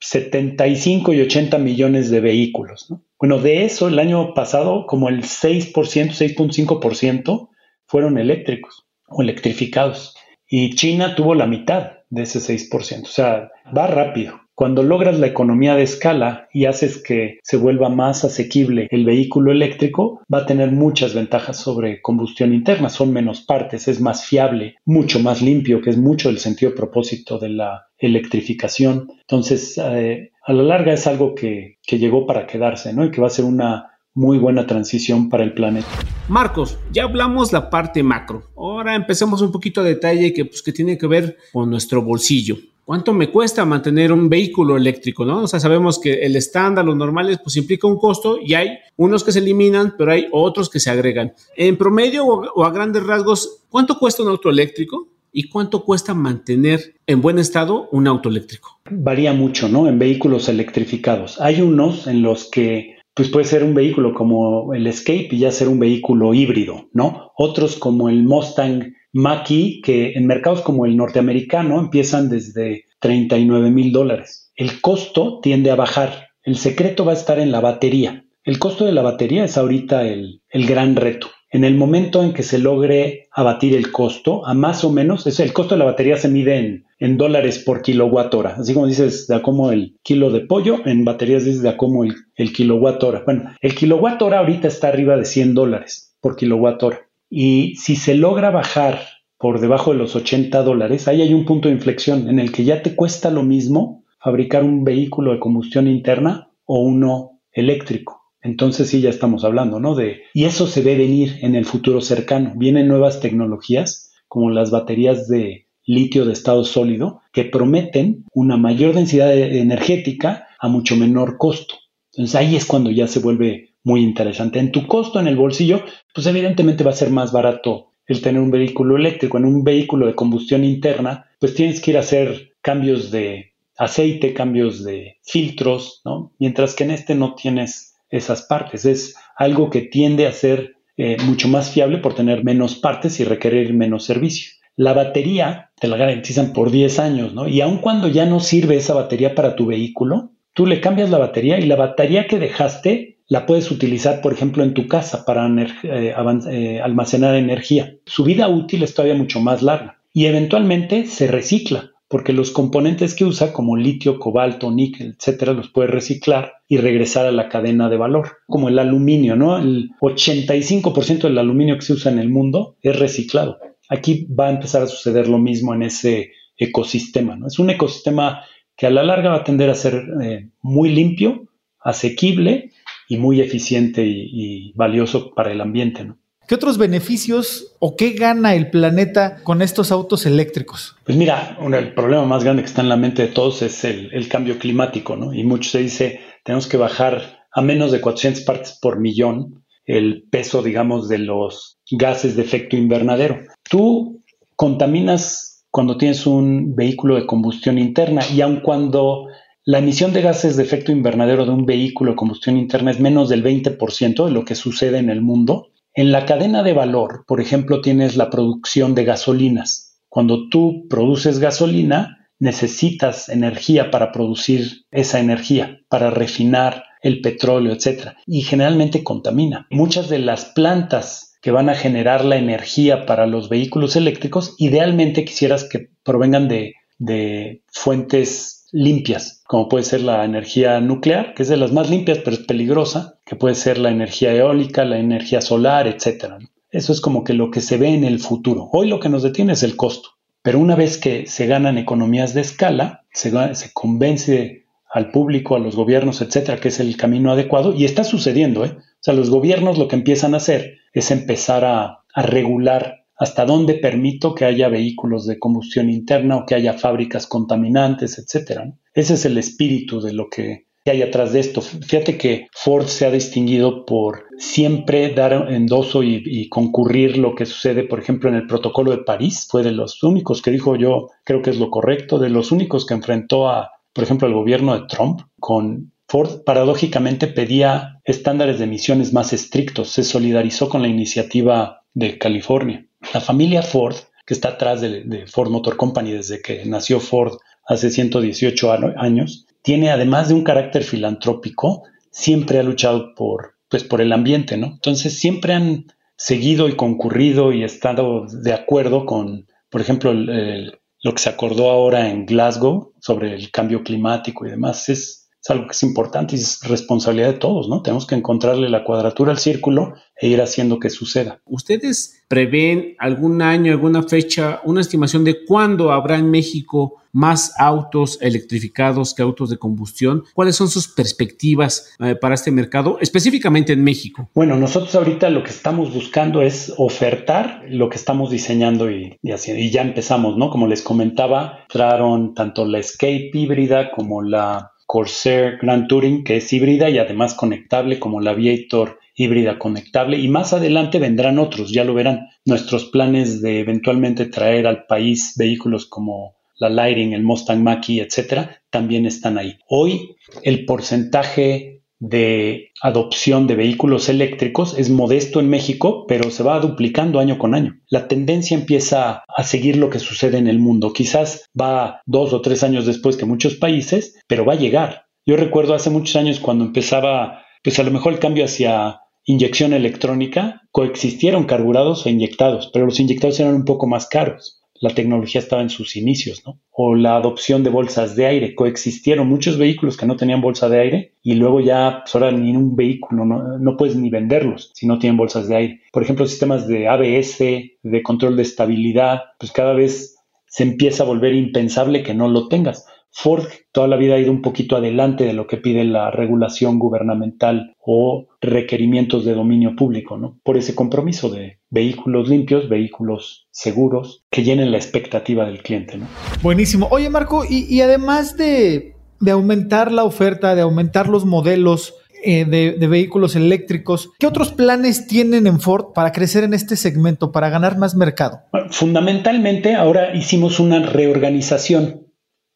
75 0.00 1.12
y 1.12 1.20
80 1.22 1.58
millones 1.58 2.10
de 2.10 2.20
vehículos. 2.20 2.92
Bueno, 3.18 3.38
de 3.38 3.64
eso 3.64 3.88
el 3.88 3.98
año 3.98 4.34
pasado 4.34 4.86
como 4.86 5.08
el 5.08 5.22
6%, 5.22 5.72
6.5% 5.72 7.48
fueron 7.86 8.18
eléctricos 8.18 8.86
o 9.08 9.22
electrificados. 9.22 10.14
Y 10.46 10.74
China 10.74 11.14
tuvo 11.14 11.34
la 11.34 11.46
mitad 11.46 11.97
de 12.10 12.22
ese 12.22 12.40
6%. 12.40 13.02
O 13.02 13.06
sea, 13.06 13.50
va 13.76 13.86
rápido. 13.86 14.40
Cuando 14.58 14.82
logras 14.82 15.20
la 15.20 15.28
economía 15.28 15.76
de 15.76 15.84
escala 15.84 16.48
y 16.52 16.64
haces 16.64 17.00
que 17.00 17.38
se 17.44 17.56
vuelva 17.56 17.90
más 17.90 18.24
asequible 18.24 18.88
el 18.90 19.04
vehículo 19.04 19.52
eléctrico, 19.52 20.20
va 20.32 20.38
a 20.38 20.46
tener 20.46 20.72
muchas 20.72 21.14
ventajas 21.14 21.58
sobre 21.58 22.02
combustión 22.02 22.52
interna. 22.52 22.88
Son 22.88 23.12
menos 23.12 23.42
partes, 23.42 23.86
es 23.86 24.00
más 24.00 24.24
fiable, 24.24 24.74
mucho 24.84 25.20
más 25.20 25.42
limpio, 25.42 25.80
que 25.80 25.90
es 25.90 25.96
mucho 25.96 26.28
el 26.28 26.40
sentido 26.40 26.74
propósito 26.74 27.38
de 27.38 27.50
la 27.50 27.86
electrificación. 27.98 29.12
Entonces, 29.20 29.78
eh, 29.78 30.32
a 30.44 30.52
la 30.52 30.64
larga 30.64 30.92
es 30.92 31.06
algo 31.06 31.36
que, 31.36 31.76
que 31.86 32.00
llegó 32.00 32.26
para 32.26 32.48
quedarse, 32.48 32.92
¿no? 32.92 33.04
Y 33.04 33.12
que 33.12 33.20
va 33.20 33.28
a 33.28 33.30
ser 33.30 33.44
una 33.44 33.87
muy 34.14 34.38
buena 34.38 34.66
transición 34.66 35.28
para 35.28 35.44
el 35.44 35.54
planeta. 35.54 35.88
Marcos, 36.28 36.78
ya 36.92 37.04
hablamos 37.04 37.52
la 37.52 37.70
parte 37.70 38.02
macro. 38.02 38.50
Ahora 38.56 38.94
empecemos 38.94 39.40
un 39.42 39.52
poquito 39.52 39.80
a 39.80 39.84
detalle 39.84 40.32
que, 40.32 40.44
pues, 40.44 40.62
que 40.62 40.72
tiene 40.72 40.98
que 40.98 41.06
ver 41.06 41.36
con 41.52 41.70
nuestro 41.70 42.02
bolsillo. 42.02 42.56
¿Cuánto 42.84 43.12
me 43.12 43.30
cuesta 43.30 43.66
mantener 43.66 44.12
un 44.12 44.30
vehículo 44.30 44.76
eléctrico? 44.76 45.26
¿no? 45.26 45.42
O 45.42 45.46
sea, 45.46 45.60
sabemos 45.60 45.98
que 45.98 46.24
el 46.24 46.36
estándar, 46.36 46.86
los 46.86 46.96
normales, 46.96 47.38
pues 47.44 47.56
implica 47.56 47.86
un 47.86 47.98
costo 47.98 48.38
y 48.42 48.54
hay 48.54 48.78
unos 48.96 49.24
que 49.24 49.32
se 49.32 49.40
eliminan, 49.40 49.94
pero 49.98 50.12
hay 50.12 50.26
otros 50.32 50.70
que 50.70 50.80
se 50.80 50.88
agregan. 50.88 51.34
En 51.54 51.76
promedio 51.76 52.24
o 52.24 52.64
a 52.64 52.70
grandes 52.70 53.04
rasgos, 53.04 53.64
¿cuánto 53.68 53.98
cuesta 53.98 54.22
un 54.22 54.30
auto 54.30 54.48
eléctrico? 54.48 55.06
¿Y 55.30 55.50
cuánto 55.50 55.84
cuesta 55.84 56.14
mantener 56.14 56.94
en 57.06 57.20
buen 57.20 57.38
estado 57.38 57.90
un 57.92 58.06
auto 58.06 58.30
eléctrico? 58.30 58.80
Varía 58.90 59.34
mucho, 59.34 59.68
¿no? 59.68 59.86
En 59.86 59.98
vehículos 59.98 60.48
electrificados. 60.48 61.38
Hay 61.42 61.60
unos 61.60 62.06
en 62.06 62.22
los 62.22 62.50
que 62.50 62.97
pues 63.18 63.30
puede 63.30 63.46
ser 63.46 63.64
un 63.64 63.74
vehículo 63.74 64.14
como 64.14 64.72
el 64.74 64.86
Escape 64.86 65.30
y 65.32 65.40
ya 65.40 65.50
ser 65.50 65.66
un 65.66 65.80
vehículo 65.80 66.34
híbrido, 66.34 66.88
¿no? 66.92 67.32
Otros 67.36 67.74
como 67.74 68.08
el 68.08 68.22
Mustang 68.22 68.94
Mach-E, 69.12 69.80
que 69.82 70.12
en 70.12 70.24
mercados 70.24 70.60
como 70.60 70.86
el 70.86 70.96
norteamericano 70.96 71.80
empiezan 71.80 72.28
desde 72.28 72.84
39 73.00 73.72
mil 73.72 73.90
dólares. 73.90 74.52
El 74.54 74.80
costo 74.80 75.40
tiende 75.42 75.72
a 75.72 75.74
bajar. 75.74 76.28
El 76.44 76.58
secreto 76.58 77.04
va 77.04 77.10
a 77.10 77.16
estar 77.16 77.40
en 77.40 77.50
la 77.50 77.58
batería. 77.58 78.24
El 78.44 78.60
costo 78.60 78.84
de 78.84 78.92
la 78.92 79.02
batería 79.02 79.44
es 79.44 79.58
ahorita 79.58 80.06
el, 80.06 80.42
el 80.48 80.66
gran 80.68 80.94
reto. 80.94 81.26
En 81.50 81.64
el 81.64 81.76
momento 81.76 82.22
en 82.22 82.34
que 82.34 82.42
se 82.42 82.58
logre 82.58 83.28
abatir 83.32 83.74
el 83.74 83.90
costo, 83.90 84.46
a 84.46 84.52
más 84.52 84.84
o 84.84 84.92
menos, 84.92 85.26
el 85.40 85.52
costo 85.52 85.74
de 85.74 85.78
la 85.78 85.86
batería 85.86 86.18
se 86.18 86.28
mide 86.28 86.84
en, 86.98 87.16
dólares 87.16 87.58
por 87.60 87.80
kilowatt 87.80 88.34
hora. 88.34 88.56
Así 88.58 88.74
como 88.74 88.86
dices, 88.86 89.26
de 89.26 89.36
a 89.36 89.42
como 89.42 89.72
el 89.72 89.96
kilo 90.02 90.30
de 90.30 90.40
pollo, 90.40 90.86
en 90.86 91.04
baterías 91.04 91.44
dices 91.44 91.62
de 91.62 91.70
a 91.70 91.76
como 91.76 92.04
el, 92.04 92.14
el 92.36 92.52
kilowatt 92.52 93.02
hora. 93.02 93.22
Bueno, 93.24 93.50
el 93.62 93.74
kilowatt 93.74 94.20
hora 94.20 94.40
ahorita 94.40 94.68
está 94.68 94.88
arriba 94.88 95.16
de 95.16 95.24
100 95.24 95.54
dólares 95.54 96.14
por 96.20 96.36
kilowatt 96.36 96.82
hora. 96.82 97.08
Y 97.30 97.76
si 97.76 97.96
se 97.96 98.14
logra 98.14 98.50
bajar 98.50 99.00
por 99.38 99.60
debajo 99.60 99.92
de 99.92 99.98
los 99.98 100.16
80 100.16 100.62
dólares, 100.62 101.08
ahí 101.08 101.22
hay 101.22 101.32
un 101.32 101.46
punto 101.46 101.68
de 101.68 101.74
inflexión 101.74 102.28
en 102.28 102.40
el 102.40 102.52
que 102.52 102.64
ya 102.64 102.82
te 102.82 102.94
cuesta 102.94 103.30
lo 103.30 103.42
mismo 103.42 104.04
fabricar 104.20 104.64
un 104.64 104.84
vehículo 104.84 105.32
de 105.32 105.38
combustión 105.38 105.86
interna 105.86 106.50
o 106.64 106.80
uno 106.80 107.40
eléctrico. 107.52 108.17
Entonces 108.48 108.88
sí 108.88 109.02
ya 109.02 109.10
estamos 109.10 109.44
hablando, 109.44 109.78
¿no? 109.78 109.94
Y 110.32 110.44
eso 110.44 110.66
se 110.66 110.80
ve 110.80 110.96
venir 110.96 111.36
en 111.42 111.54
el 111.54 111.66
futuro 111.66 112.00
cercano. 112.00 112.54
Vienen 112.56 112.88
nuevas 112.88 113.20
tecnologías 113.20 114.10
como 114.26 114.48
las 114.48 114.70
baterías 114.70 115.28
de 115.28 115.66
litio 115.84 116.24
de 116.24 116.32
estado 116.32 116.64
sólido 116.64 117.20
que 117.34 117.44
prometen 117.44 118.24
una 118.32 118.56
mayor 118.56 118.94
densidad 118.94 119.36
energética 119.36 120.46
a 120.58 120.68
mucho 120.68 120.96
menor 120.96 121.36
costo. 121.36 121.74
Entonces 122.12 122.34
ahí 122.36 122.56
es 122.56 122.64
cuando 122.64 122.90
ya 122.90 123.06
se 123.06 123.20
vuelve 123.20 123.74
muy 123.84 124.02
interesante. 124.02 124.60
En 124.60 124.72
tu 124.72 124.86
costo, 124.86 125.20
en 125.20 125.26
el 125.26 125.36
bolsillo, 125.36 125.82
pues 126.14 126.26
evidentemente 126.26 126.84
va 126.84 126.92
a 126.92 126.94
ser 126.94 127.10
más 127.10 127.32
barato 127.32 127.90
el 128.06 128.22
tener 128.22 128.40
un 128.40 128.50
vehículo 128.50 128.96
eléctrico. 128.96 129.36
En 129.36 129.44
un 129.44 129.62
vehículo 129.62 130.06
de 130.06 130.14
combustión 130.14 130.64
interna, 130.64 131.26
pues 131.38 131.54
tienes 131.54 131.82
que 131.82 131.90
ir 131.90 131.98
a 131.98 132.00
hacer 132.00 132.54
cambios 132.62 133.10
de 133.10 133.52
aceite, 133.76 134.32
cambios 134.32 134.82
de 134.84 135.18
filtros, 135.22 136.00
¿no? 136.06 136.32
Mientras 136.38 136.74
que 136.74 136.84
en 136.84 136.92
este 136.92 137.14
no 137.14 137.34
tienes 137.34 137.97
esas 138.10 138.42
partes. 138.42 138.84
Es 138.84 139.16
algo 139.36 139.70
que 139.70 139.82
tiende 139.82 140.26
a 140.26 140.32
ser 140.32 140.76
eh, 140.96 141.16
mucho 141.24 141.48
más 141.48 141.70
fiable 141.70 141.98
por 141.98 142.14
tener 142.14 142.44
menos 142.44 142.74
partes 142.74 143.20
y 143.20 143.24
requerir 143.24 143.72
menos 143.74 144.04
servicio. 144.04 144.52
La 144.76 144.92
batería 144.92 145.70
te 145.80 145.88
la 145.88 145.96
garantizan 145.96 146.52
por 146.52 146.70
10 146.70 146.98
años, 146.98 147.34
¿no? 147.34 147.48
Y 147.48 147.60
aun 147.60 147.78
cuando 147.78 148.08
ya 148.08 148.26
no 148.26 148.40
sirve 148.40 148.76
esa 148.76 148.94
batería 148.94 149.34
para 149.34 149.56
tu 149.56 149.66
vehículo, 149.66 150.30
tú 150.52 150.66
le 150.66 150.80
cambias 150.80 151.10
la 151.10 151.18
batería 151.18 151.58
y 151.58 151.66
la 151.66 151.76
batería 151.76 152.26
que 152.26 152.38
dejaste 152.38 153.18
la 153.28 153.44
puedes 153.44 153.70
utilizar, 153.70 154.22
por 154.22 154.32
ejemplo, 154.32 154.64
en 154.64 154.74
tu 154.74 154.88
casa 154.88 155.24
para 155.24 155.46
eh, 155.46 156.14
eh, 156.50 156.80
almacenar 156.80 157.34
energía. 157.34 157.94
Su 158.06 158.24
vida 158.24 158.48
útil 158.48 158.82
es 158.82 158.94
todavía 158.94 159.16
mucho 159.16 159.40
más 159.40 159.62
larga 159.62 159.98
y 160.12 160.26
eventualmente 160.26 161.06
se 161.06 161.26
recicla 161.26 161.92
porque 162.08 162.32
los 162.32 162.50
componentes 162.50 163.14
que 163.14 163.26
usa, 163.26 163.52
como 163.52 163.76
litio, 163.76 164.18
cobalto, 164.18 164.70
níquel, 164.70 165.16
etcétera, 165.18 165.52
los 165.52 165.68
puede 165.68 165.88
reciclar 165.88 166.54
y 166.66 166.78
regresar 166.78 167.26
a 167.26 167.32
la 167.32 167.50
cadena 167.50 167.90
de 167.90 167.98
valor, 167.98 168.38
como 168.46 168.70
el 168.70 168.78
aluminio, 168.78 169.36
¿no? 169.36 169.58
El 169.58 169.90
85% 170.00 171.22
del 171.22 171.38
aluminio 171.38 171.76
que 171.76 171.82
se 171.82 171.92
usa 171.92 172.10
en 172.10 172.18
el 172.18 172.30
mundo 172.30 172.76
es 172.82 172.98
reciclado. 172.98 173.58
Aquí 173.90 174.26
va 174.26 174.48
a 174.48 174.52
empezar 174.52 174.82
a 174.82 174.86
suceder 174.86 175.28
lo 175.28 175.38
mismo 175.38 175.74
en 175.74 175.82
ese 175.82 176.32
ecosistema, 176.56 177.36
¿no? 177.36 177.46
Es 177.46 177.58
un 177.58 177.70
ecosistema 177.70 178.42
que 178.74 178.86
a 178.86 178.90
la 178.90 179.02
larga 179.02 179.30
va 179.30 179.36
a 179.36 179.44
tender 179.44 179.68
a 179.68 179.74
ser 179.74 180.02
eh, 180.22 180.48
muy 180.62 180.88
limpio, 180.88 181.46
asequible 181.80 182.70
y 183.06 183.18
muy 183.18 183.40
eficiente 183.40 184.06
y, 184.06 184.30
y 184.32 184.72
valioso 184.74 185.34
para 185.34 185.52
el 185.52 185.60
ambiente, 185.60 186.04
¿no? 186.04 186.18
¿Qué 186.48 186.54
otros 186.54 186.78
beneficios 186.78 187.76
o 187.78 187.94
qué 187.94 188.12
gana 188.12 188.54
el 188.54 188.70
planeta 188.70 189.36
con 189.44 189.60
estos 189.60 189.92
autos 189.92 190.24
eléctricos? 190.24 190.96
Pues 191.04 191.18
mira, 191.18 191.58
el 191.60 191.92
problema 191.92 192.24
más 192.24 192.42
grande 192.42 192.62
que 192.62 192.68
está 192.68 192.80
en 192.80 192.88
la 192.88 192.96
mente 192.96 193.20
de 193.20 193.28
todos 193.28 193.60
es 193.60 193.84
el, 193.84 194.28
cambio 194.30 194.58
climático, 194.58 195.14
¿no? 195.14 195.34
Y 195.34 195.44
mucho 195.44 195.68
se 195.68 195.80
dice, 195.80 196.20
tenemos 196.44 196.66
que 196.66 196.78
bajar 196.78 197.44
a 197.52 197.60
menos 197.60 197.92
de 197.92 198.00
400 198.00 198.44
partes 198.44 198.78
por 198.80 198.98
millón 198.98 199.62
el 199.84 200.24
peso, 200.30 200.62
digamos, 200.62 201.10
de 201.10 201.18
los 201.18 201.80
gases 201.90 202.34
de 202.34 202.42
efecto 202.44 202.78
invernadero. 202.78 203.40
Tú 203.68 204.22
contaminas 204.56 205.66
cuando 205.70 205.98
tienes 205.98 206.26
un 206.26 206.74
vehículo 206.74 207.16
de 207.16 207.26
combustión 207.26 207.78
interna 207.78 208.22
y 208.34 208.40
aun 208.40 208.60
cuando 208.60 209.26
la 209.66 209.80
emisión 209.80 210.14
de 210.14 210.22
gases 210.22 210.56
de 210.56 210.62
efecto 210.62 210.92
invernadero 210.92 211.44
de 211.44 211.50
un 211.50 211.66
vehículo 211.66 212.12
de 212.12 212.16
combustión 212.16 212.56
interna 212.56 212.90
es 212.90 213.00
menos 213.00 213.28
del 213.28 213.44
20% 213.44 214.24
de 214.24 214.30
lo 214.30 214.46
que 214.46 214.54
sucede 214.54 214.96
en 214.96 215.10
el 215.10 215.20
mundo, 215.20 215.72
en 215.98 216.12
la 216.12 216.26
cadena 216.26 216.62
de 216.62 216.74
valor, 216.74 217.24
por 217.26 217.40
ejemplo, 217.40 217.80
tienes 217.80 218.16
la 218.16 218.30
producción 218.30 218.94
de 218.94 219.04
gasolinas. 219.04 219.98
Cuando 220.08 220.48
tú 220.48 220.86
produces 220.88 221.40
gasolina, 221.40 222.28
necesitas 222.38 223.28
energía 223.28 223.90
para 223.90 224.12
producir 224.12 224.84
esa 224.92 225.18
energía, 225.18 225.80
para 225.88 226.10
refinar 226.10 226.84
el 227.02 227.20
petróleo, 227.20 227.72
etc. 227.72 228.10
Y 228.26 228.42
generalmente 228.42 229.02
contamina. 229.02 229.66
Muchas 229.72 230.08
de 230.08 230.20
las 230.20 230.44
plantas 230.44 231.36
que 231.42 231.50
van 231.50 231.68
a 231.68 231.74
generar 231.74 232.24
la 232.24 232.36
energía 232.36 233.04
para 233.04 233.26
los 233.26 233.48
vehículos 233.48 233.96
eléctricos, 233.96 234.54
idealmente 234.56 235.24
quisieras 235.24 235.64
que 235.64 235.90
provengan 236.04 236.46
de, 236.46 236.74
de 236.98 237.64
fuentes 237.66 238.58
limpias, 238.70 239.42
como 239.46 239.68
puede 239.68 239.84
ser 239.84 240.02
la 240.02 240.24
energía 240.24 240.80
nuclear, 240.80 241.34
que 241.34 241.42
es 241.42 241.48
de 241.48 241.56
las 241.56 241.72
más 241.72 241.90
limpias, 241.90 242.18
pero 242.18 242.36
es 242.36 242.44
peligrosa, 242.44 243.17
que 243.28 243.36
puede 243.36 243.54
ser 243.54 243.76
la 243.76 243.90
energía 243.90 244.34
eólica, 244.34 244.86
la 244.86 244.98
energía 244.98 245.42
solar, 245.42 245.86
etcétera. 245.86 246.38
Eso 246.70 246.92
es 246.92 247.00
como 247.02 247.24
que 247.24 247.34
lo 247.34 247.50
que 247.50 247.60
se 247.60 247.76
ve 247.76 247.88
en 247.88 248.04
el 248.04 248.20
futuro. 248.20 248.70
Hoy 248.72 248.88
lo 248.88 249.00
que 249.00 249.10
nos 249.10 249.22
detiene 249.22 249.52
es 249.52 249.62
el 249.62 249.76
costo. 249.76 250.10
Pero 250.42 250.58
una 250.58 250.76
vez 250.76 250.96
que 250.96 251.26
se 251.26 251.46
ganan 251.46 251.76
economías 251.76 252.32
de 252.32 252.40
escala, 252.40 253.04
se, 253.12 253.30
se 253.54 253.72
convence 253.74 254.64
al 254.90 255.10
público, 255.10 255.56
a 255.56 255.58
los 255.58 255.76
gobiernos, 255.76 256.22
etcétera, 256.22 256.58
que 256.58 256.68
es 256.68 256.80
el 256.80 256.96
camino 256.96 257.30
adecuado. 257.30 257.74
Y 257.74 257.84
está 257.84 258.02
sucediendo, 258.02 258.64
¿eh? 258.64 258.76
O 258.78 259.02
sea, 259.02 259.12
los 259.12 259.28
gobiernos 259.28 259.76
lo 259.76 259.88
que 259.88 259.96
empiezan 259.96 260.32
a 260.32 260.38
hacer 260.38 260.78
es 260.94 261.10
empezar 261.10 261.66
a, 261.66 262.04
a 262.14 262.22
regular 262.22 263.04
hasta 263.18 263.44
dónde 263.44 263.74
permito 263.74 264.34
que 264.34 264.46
haya 264.46 264.68
vehículos 264.68 265.26
de 265.26 265.38
combustión 265.38 265.90
interna 265.90 266.36
o 266.36 266.46
que 266.46 266.54
haya 266.54 266.72
fábricas 266.72 267.26
contaminantes, 267.26 268.18
etcétera. 268.18 268.72
Ese 268.94 269.14
es 269.14 269.24
el 269.26 269.36
espíritu 269.36 270.00
de 270.00 270.14
lo 270.14 270.30
que 270.30 270.67
hay 270.86 271.02
atrás 271.02 271.32
de 271.32 271.40
esto. 271.40 271.60
Fíjate 271.60 272.16
que 272.18 272.48
Ford 272.52 272.86
se 272.86 273.06
ha 273.06 273.10
distinguido 273.10 273.84
por 273.84 274.24
siempre 274.38 275.12
dar 275.12 275.52
endoso 275.52 276.02
y, 276.02 276.22
y, 276.24 276.48
concurrir 276.48 277.18
lo 277.18 277.34
que 277.34 277.46
sucede, 277.46 277.82
por 277.84 277.98
ejemplo, 278.00 278.28
en 278.28 278.36
el 278.36 278.46
protocolo 278.46 278.90
de 278.90 278.98
París. 278.98 279.46
Fue 279.50 279.62
de 279.62 279.72
los 279.72 280.02
únicos 280.02 280.42
que 280.42 280.50
dijo 280.50 280.76
yo, 280.76 281.08
creo 281.24 281.42
que 281.42 281.50
es 281.50 281.58
lo 281.58 281.70
correcto, 281.70 282.18
de 282.18 282.30
los 282.30 282.52
únicos 282.52 282.86
que 282.86 282.94
enfrentó 282.94 283.48
a, 283.48 283.70
por 283.92 284.04
ejemplo, 284.04 284.26
al 284.26 284.34
gobierno 284.34 284.74
de 284.74 284.86
Trump 284.86 285.20
con 285.38 285.92
Ford 286.08 286.42
paradójicamente 286.44 287.26
pedía 287.26 288.00
estándares 288.04 288.58
de 288.58 288.64
emisiones 288.64 289.12
más 289.12 289.34
estrictos, 289.34 289.90
se 289.90 290.04
solidarizó 290.04 290.70
con 290.70 290.80
la 290.80 290.88
iniciativa 290.88 291.82
de 291.92 292.16
California. 292.16 292.86
La 293.12 293.20
familia 293.20 293.62
Ford, 293.62 293.96
que 294.24 294.32
está 294.32 294.50
atrás 294.50 294.80
de, 294.80 295.04
de 295.04 295.26
Ford 295.26 295.50
Motor 295.50 295.76
Company 295.76 296.12
desde 296.12 296.40
que 296.40 296.64
nació 296.64 297.00
Ford 297.00 297.34
hace 297.66 297.90
118 297.90 298.72
años, 298.96 299.47
tiene 299.62 299.90
además 299.90 300.28
de 300.28 300.34
un 300.34 300.44
carácter 300.44 300.82
filantrópico, 300.82 301.82
siempre 302.10 302.58
ha 302.58 302.62
luchado 302.62 303.14
por, 303.14 303.54
pues, 303.68 303.84
por 303.84 304.00
el 304.00 304.12
ambiente, 304.12 304.56
¿no? 304.56 304.66
Entonces 304.66 305.18
siempre 305.18 305.54
han 305.54 305.86
seguido 306.16 306.68
y 306.68 306.76
concurrido 306.76 307.52
y 307.52 307.64
estado 307.64 308.26
de 308.26 308.52
acuerdo 308.52 309.06
con, 309.06 309.46
por 309.70 309.80
ejemplo, 309.80 310.12
lo 310.12 311.12
que 311.12 311.22
se 311.22 311.28
acordó 311.28 311.70
ahora 311.70 312.10
en 312.10 312.26
Glasgow 312.26 312.92
sobre 313.00 313.34
el 313.34 313.50
cambio 313.50 313.82
climático 313.82 314.46
y 314.46 314.50
demás. 314.50 314.88
Es, 314.88 315.17
es 315.48 315.50
algo 315.52 315.66
que 315.66 315.72
es 315.72 315.82
importante 315.82 316.36
y 316.36 316.40
es 316.40 316.60
responsabilidad 316.62 317.28
de 317.28 317.38
todos, 317.38 317.68
¿no? 317.68 317.80
Tenemos 317.80 318.06
que 318.06 318.14
encontrarle 318.14 318.68
la 318.68 318.84
cuadratura 318.84 319.32
al 319.32 319.38
círculo 319.38 319.94
e 320.20 320.28
ir 320.28 320.42
haciendo 320.42 320.78
que 320.78 320.90
suceda. 320.90 321.40
¿Ustedes 321.46 322.22
prevén 322.28 322.94
algún 322.98 323.40
año, 323.40 323.72
alguna 323.72 324.02
fecha, 324.02 324.60
una 324.64 324.82
estimación 324.82 325.24
de 325.24 325.44
cuándo 325.46 325.90
habrá 325.90 326.16
en 326.16 326.30
México 326.30 326.96
más 327.12 327.54
autos 327.58 328.18
electrificados 328.20 329.14
que 329.14 329.22
autos 329.22 329.48
de 329.48 329.56
combustión? 329.56 330.24
¿Cuáles 330.34 330.56
son 330.56 330.68
sus 330.68 330.86
perspectivas 330.86 331.94
eh, 332.00 332.14
para 332.14 332.34
este 332.34 332.50
mercado, 332.50 332.98
específicamente 333.00 333.72
en 333.72 333.82
México? 333.82 334.28
Bueno, 334.34 334.56
nosotros 334.56 334.94
ahorita 334.94 335.30
lo 335.30 335.42
que 335.42 335.50
estamos 335.50 335.94
buscando 335.94 336.42
es 336.42 336.74
ofertar 336.76 337.64
lo 337.68 337.88
que 337.88 337.96
estamos 337.96 338.30
diseñando 338.30 338.90
y, 338.90 339.16
y 339.22 339.32
haciendo. 339.32 339.62
Y 339.62 339.70
ya 339.70 339.80
empezamos, 339.80 340.36
¿no? 340.36 340.50
Como 340.50 340.66
les 340.66 340.82
comentaba, 340.82 341.60
entraron 341.62 342.34
tanto 342.34 342.66
la 342.66 342.78
Escape 342.80 343.30
híbrida 343.32 343.90
como 343.92 344.20
la 344.20 344.72
Corsair 344.88 345.58
Grand 345.60 345.86
Touring, 345.86 346.24
que 346.24 346.38
es 346.38 346.50
híbrida 346.50 346.88
y 346.88 346.96
además 346.96 347.34
conectable, 347.34 347.98
como 347.98 348.22
la 348.22 348.30
Aviator 348.30 348.98
híbrida 349.14 349.58
conectable. 349.58 350.18
Y 350.18 350.28
más 350.28 350.54
adelante 350.54 350.98
vendrán 350.98 351.38
otros, 351.38 351.70
ya 351.70 351.84
lo 351.84 351.92
verán. 351.92 352.30
Nuestros 352.46 352.86
planes 352.86 353.42
de 353.42 353.60
eventualmente 353.60 354.24
traer 354.24 354.66
al 354.66 354.86
país 354.86 355.34
vehículos 355.36 355.84
como 355.84 356.36
la 356.56 356.70
Lighting, 356.70 357.12
el 357.12 357.22
Mustang 357.22 357.62
Mach-E, 357.62 358.00
etcétera, 358.00 358.62
también 358.70 359.04
están 359.04 359.36
ahí. 359.36 359.58
Hoy 359.68 360.16
el 360.42 360.64
porcentaje 360.64 361.77
de 362.00 362.70
adopción 362.82 363.46
de 363.46 363.56
vehículos 363.56 364.08
eléctricos 364.08 364.78
es 364.78 364.90
modesto 364.90 365.40
en 365.40 365.48
México, 365.48 366.04
pero 366.06 366.30
se 366.30 366.42
va 366.42 366.60
duplicando 366.60 367.18
año 367.18 367.38
con 367.38 367.54
año. 367.54 367.80
La 367.88 368.08
tendencia 368.08 368.56
empieza 368.56 369.24
a 369.26 369.44
seguir 369.44 369.76
lo 369.76 369.90
que 369.90 369.98
sucede 369.98 370.38
en 370.38 370.46
el 370.46 370.58
mundo. 370.58 370.92
Quizás 370.92 371.48
va 371.60 372.02
dos 372.06 372.32
o 372.32 372.40
tres 372.40 372.62
años 372.62 372.86
después 372.86 373.16
que 373.16 373.24
muchos 373.26 373.56
países, 373.56 374.18
pero 374.28 374.44
va 374.44 374.54
a 374.54 374.58
llegar. 374.58 375.06
Yo 375.26 375.36
recuerdo 375.36 375.74
hace 375.74 375.90
muchos 375.90 376.16
años 376.16 376.40
cuando 376.40 376.64
empezaba, 376.64 377.42
pues 377.62 377.78
a 377.78 377.82
lo 377.82 377.90
mejor 377.90 378.12
el 378.12 378.18
cambio 378.18 378.44
hacia 378.44 379.00
inyección 379.24 379.74
electrónica, 379.74 380.62
coexistieron 380.70 381.44
carburados 381.44 382.06
e 382.06 382.10
inyectados, 382.10 382.70
pero 382.72 382.86
los 382.86 382.98
inyectados 382.98 383.38
eran 383.40 383.54
un 383.54 383.64
poco 383.64 383.86
más 383.86 384.08
caros 384.08 384.57
la 384.80 384.90
tecnología 384.90 385.40
estaba 385.40 385.62
en 385.62 385.70
sus 385.70 385.96
inicios, 385.96 386.42
¿no? 386.46 386.60
O 386.70 386.94
la 386.94 387.16
adopción 387.16 387.64
de 387.64 387.70
bolsas 387.70 388.16
de 388.16 388.26
aire. 388.26 388.54
Coexistieron 388.54 389.28
muchos 389.28 389.58
vehículos 389.58 389.96
que 389.96 390.06
no 390.06 390.16
tenían 390.16 390.40
bolsa 390.40 390.68
de 390.68 390.80
aire 390.80 391.14
y 391.22 391.34
luego 391.34 391.60
ya, 391.60 392.02
pues 392.04 392.14
ahora 392.14 392.30
ni 392.30 392.50
en 392.50 392.56
un 392.56 392.76
vehículo, 392.76 393.24
no, 393.24 393.58
no, 393.58 393.76
puedes 393.76 393.96
ni 393.96 394.10
venderlos 394.10 394.70
si 394.74 394.86
no 394.86 394.98
tienen 394.98 395.16
bolsas 395.16 395.48
de 395.48 395.56
aire. 395.56 395.80
Por 395.92 396.02
ejemplo, 396.02 396.26
sistemas 396.26 396.66
de 396.66 396.88
ABS, 396.88 397.38
de 397.38 398.02
control 398.02 398.36
de 398.36 398.42
estabilidad, 398.42 399.20
pues 399.38 399.52
cada 399.52 399.72
vez 399.72 400.16
se 400.46 400.62
empieza 400.62 401.02
a 401.02 401.06
volver 401.06 401.34
impensable 401.34 402.02
que 402.02 402.14
no 402.14 402.28
lo 402.28 402.48
tengas. 402.48 402.86
Ford 403.10 403.46
toda 403.72 403.88
la 403.88 403.96
vida 403.96 404.14
ha 404.14 404.18
ido 404.18 404.30
un 404.30 404.42
poquito 404.42 404.76
adelante 404.76 405.24
de 405.24 405.32
lo 405.32 405.46
que 405.46 405.56
pide 405.56 405.84
la 405.84 406.10
regulación 406.10 406.78
gubernamental 406.78 407.74
o 407.78 408.26
requerimientos 408.40 409.24
de 409.24 409.34
dominio 409.34 409.74
público, 409.76 410.18
¿no? 410.18 410.38
Por 410.42 410.56
ese 410.56 410.74
compromiso 410.74 411.30
de 411.30 411.58
vehículos 411.70 412.28
limpios, 412.28 412.68
vehículos 412.68 413.48
seguros, 413.50 414.24
que 414.30 414.42
llenen 414.42 414.70
la 414.70 414.76
expectativa 414.76 415.44
del 415.46 415.62
cliente, 415.62 415.98
¿no? 415.98 416.06
Buenísimo. 416.42 416.88
Oye, 416.90 417.10
Marco, 417.10 417.44
y, 417.48 417.66
y 417.72 417.80
además 417.80 418.36
de, 418.36 418.94
de, 419.20 419.30
aumentar 419.30 419.92
la 419.92 420.04
oferta, 420.04 420.54
de 420.54 420.62
aumentar 420.62 421.08
los 421.08 421.24
modelos, 421.24 421.94
eh, 422.24 422.44
de, 422.44 422.72
de, 422.72 422.86
vehículos 422.88 423.36
eléctricos. 423.36 424.10
¿Qué 424.18 424.26
otros 424.26 424.50
planes 424.50 425.06
tienen 425.06 425.46
en 425.46 425.60
Ford 425.60 425.92
para 425.94 426.10
crecer 426.10 426.42
en 426.42 426.52
este 426.52 426.74
segmento, 426.74 427.30
para 427.30 427.48
ganar 427.48 427.78
más 427.78 427.94
mercado? 427.94 428.40
Fundamentalmente, 428.70 429.76
ahora 429.76 430.16
hicimos 430.16 430.58
una 430.58 430.84
reorganización 430.84 432.07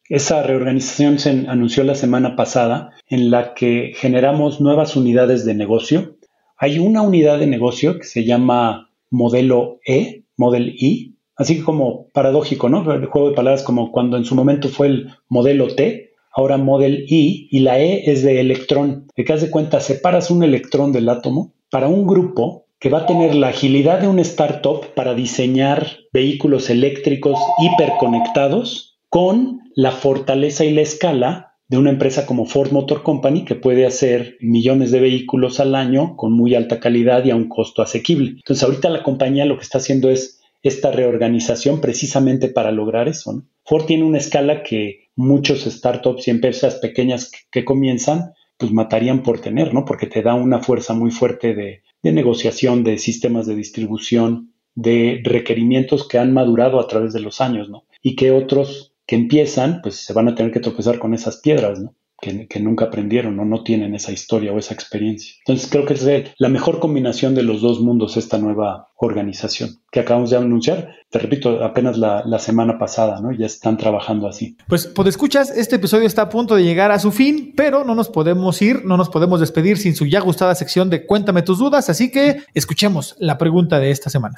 esa 0.09 0.43
reorganización 0.43 1.19
se 1.19 1.31
anunció 1.49 1.85
la 1.85 1.95
semana 1.95 2.37
pasada 2.37 2.91
en 3.09 3.31
la 3.31 3.55
que 3.55 3.93
generamos 3.97 4.61
nuevas 4.61 4.97
unidades 4.97 5.45
de 5.45 5.55
negocio. 5.55 6.17
Hay 6.57 6.79
una 6.79 7.03
unidad 7.03 7.39
de 7.39 7.47
negocio 7.47 7.99
que 7.99 8.05
se 8.05 8.25
llama 8.25 8.91
modelo 9.11 9.81
E, 9.87 10.25
Model 10.37 10.77
E, 10.81 11.13
así 11.37 11.61
como 11.61 12.09
paradójico, 12.09 12.69
¿no? 12.69 12.91
El 12.93 13.07
juego 13.07 13.31
de 13.31 13.37
palabras 13.37 13.63
como 13.63 13.93
cuando 13.93 14.17
en 14.17 14.25
su 14.25 14.35
momento 14.35 14.69
fue 14.69 14.89
el 14.89 15.09
modelo 15.29 15.75
T, 15.75 16.13
ahora 16.33 16.57
Model 16.57 17.07
E 17.09 17.47
y 17.51 17.59
la 17.61 17.79
E 17.81 18.11
es 18.11 18.23
de 18.23 18.41
electrón. 18.41 19.07
De 19.17 19.25
que 19.25 19.33
haz 19.33 19.43
de 19.43 19.51
cuenta, 19.51 19.81
separas 19.81 20.31
un 20.31 20.43
electrón 20.43 20.93
del 20.93 21.09
átomo 21.09 21.53
para 21.71 21.89
un 21.89 22.07
grupo 22.07 22.67
que 22.79 22.91
va 22.91 22.99
a 22.99 23.07
tener 23.07 23.35
la 23.35 23.49
agilidad 23.49 24.01
de 24.01 24.09
un 24.09 24.19
startup 24.19 24.85
para 24.95 25.15
diseñar 25.15 25.87
vehículos 26.13 26.69
eléctricos 26.69 27.39
hiperconectados 27.61 28.92
con 29.13 29.61
la 29.75 29.93
fortaleza 29.93 30.65
y 30.65 30.73
la 30.73 30.81
escala 30.81 31.59
de 31.69 31.77
una 31.77 31.91
empresa 31.91 32.25
como 32.25 32.47
Ford 32.47 32.73
Motor 32.73 33.03
Company 33.03 33.45
que 33.45 33.55
puede 33.55 33.85
hacer 33.85 34.39
millones 34.41 34.91
de 34.91 35.01
vehículos 35.01 35.61
al 35.61 35.75
año 35.75 36.17
con 36.17 36.33
muy 36.33 36.55
alta 36.55 36.81
calidad 36.81 37.23
y 37.23 37.31
a 37.31 37.37
un 37.37 37.51
costo 37.51 37.83
asequible. 37.83 38.31
Entonces 38.37 38.65
ahorita 38.65 38.89
la 38.89 39.03
compañía 39.03 39.45
lo 39.45 39.59
que 39.59 39.65
está 39.65 39.77
haciendo 39.77 40.09
es 40.09 40.41
esta 40.63 40.93
reorganización 40.93 41.83
precisamente 41.83 42.49
para 42.49 42.73
lograr 42.73 43.07
eso. 43.07 43.35
¿no? 43.35 43.47
Ford 43.67 43.85
tiene 43.85 44.05
una 44.05 44.17
escala 44.17 44.63
que 44.63 45.11
muchos 45.15 45.65
startups 45.65 46.29
y 46.29 46.31
empresas 46.31 46.77
pequeñas 46.77 47.31
que, 47.51 47.67
comienzan 47.67 48.33
pues 48.57 48.73
matarían 48.73 49.23
por 49.23 49.43
tener, 49.43 49.75
¿no? 49.75 49.85
Porque 49.85 50.07
te 50.07 50.23
da 50.23 50.33
una 50.33 50.61
fuerza 50.61 50.95
muy 50.95 51.11
fuerte 51.11 51.55
de, 51.55 51.83
de 52.03 52.13
negociación, 52.13 52.83
de 52.83 52.97
sistemas 52.97 53.47
de 53.47 53.57
distribución, 53.57 54.55
de 54.75 55.21
requerimientos 55.23 56.09
que 56.09 56.17
han 56.17 56.33
madurado 56.33 56.81
a 56.81 56.89
través 56.89 57.13
de 57.13 57.21
los 57.21 57.43
años, 57.43 57.69
¿no? 57.69 57.85
Y 58.01 58.17
que 58.17 58.31
otros 58.31 58.92
que 59.07 59.17
empiezan, 59.17 59.81
pues 59.83 59.97
se 59.97 60.13
van 60.13 60.29
a 60.29 60.35
tener 60.35 60.53
que 60.53 60.61
tropezar 60.61 60.99
con 60.99 61.15
esas 61.15 61.39
piedras, 61.39 61.81
¿no? 61.81 61.95
Que, 62.21 62.47
que, 62.47 62.61
nunca 62.61 62.85
aprendieron 62.85 63.41
o 63.41 63.45
no 63.45 63.65
tienen 63.65 63.97
esa 63.97 64.13
historia 64.13 64.53
o 64.53 64.59
esa 64.59 64.75
experiencia. 64.75 65.35
Entonces 65.41 65.69
creo 65.69 65.85
que 65.85 65.95
es 65.95 66.07
la 66.39 66.49
mejor 66.49 66.79
combinación 66.79 67.35
de 67.35 67.43
los 67.43 67.61
dos 67.63 67.81
mundos 67.81 68.17
esta 68.17 68.39
nueva 68.39 68.91
organización 68.97 69.81
que 69.91 69.99
acabamos 69.99 70.31
de 70.31 70.37
anunciar. 70.37 70.95
Te 71.11 71.19
repito, 71.19 71.65
apenas 71.65 71.99
la, 71.99 72.23
la 72.25 72.39
semana 72.39 72.79
pasada, 72.79 73.21
¿no? 73.21 73.33
Ya 73.33 73.47
están 73.47 73.77
trabajando 73.77 74.29
así. 74.29 74.57
Pues, 74.69 74.87
pues 74.87 75.09
escuchas, 75.09 75.51
este 75.51 75.77
episodio 75.77 76.07
está 76.07 76.23
a 76.23 76.29
punto 76.29 76.55
de 76.55 76.63
llegar 76.63 76.93
a 76.93 77.01
su 77.01 77.11
fin, 77.11 77.55
pero 77.57 77.85
no 77.85 77.97
nos 77.97 78.09
podemos 78.09 78.63
ir, 78.63 78.85
no 78.85 78.97
nos 78.97 79.09
podemos 79.09 79.41
despedir 79.41 79.77
sin 79.77 79.97
su 79.97 80.07
ya 80.07 80.21
gustada 80.21 80.55
sección 80.55 80.91
de 80.91 81.05
Cuéntame 81.05 81.43
tus 81.43 81.59
dudas, 81.59 81.91
así 81.91 82.13
que 82.13 82.43
escuchemos 82.55 83.17
la 83.19 83.37
pregunta 83.37 83.81
de 83.81 83.91
esta 83.91 84.11
semana. 84.11 84.37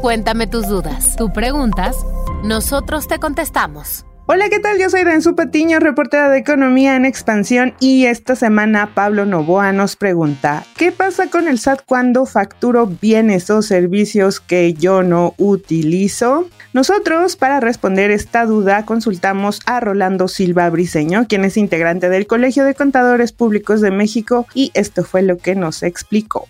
Cuéntame 0.00 0.46
tus 0.46 0.66
dudas. 0.68 1.16
Tú 1.16 1.30
preguntas, 1.32 1.96
nosotros 2.42 3.08
te 3.08 3.18
contestamos. 3.18 4.07
Hola, 4.30 4.50
¿qué 4.50 4.58
tal? 4.58 4.78
Yo 4.78 4.90
soy 4.90 5.04
Renzo 5.04 5.34
Patiño, 5.34 5.80
reportera 5.80 6.28
de 6.28 6.36
Economía 6.36 6.96
en 6.96 7.06
Expansión 7.06 7.74
y 7.80 8.04
esta 8.04 8.36
semana 8.36 8.92
Pablo 8.94 9.24
Novoa 9.24 9.72
nos 9.72 9.96
pregunta, 9.96 10.66
¿qué 10.76 10.92
pasa 10.92 11.30
con 11.30 11.48
el 11.48 11.58
SAT 11.58 11.80
cuando 11.86 12.26
facturo 12.26 12.84
bienes 12.86 13.48
o 13.48 13.62
servicios 13.62 14.38
que 14.38 14.74
yo 14.74 15.02
no 15.02 15.32
utilizo? 15.38 16.46
Nosotros, 16.74 17.36
para 17.36 17.60
responder 17.60 18.10
esta 18.10 18.44
duda, 18.44 18.84
consultamos 18.84 19.60
a 19.64 19.80
Rolando 19.80 20.28
Silva 20.28 20.68
Briseño, 20.68 21.26
quien 21.26 21.46
es 21.46 21.56
integrante 21.56 22.10
del 22.10 22.26
Colegio 22.26 22.66
de 22.66 22.74
Contadores 22.74 23.32
Públicos 23.32 23.80
de 23.80 23.90
México, 23.90 24.46
y 24.52 24.70
esto 24.74 25.04
fue 25.04 25.22
lo 25.22 25.38
que 25.38 25.54
nos 25.54 25.82
explicó. 25.82 26.46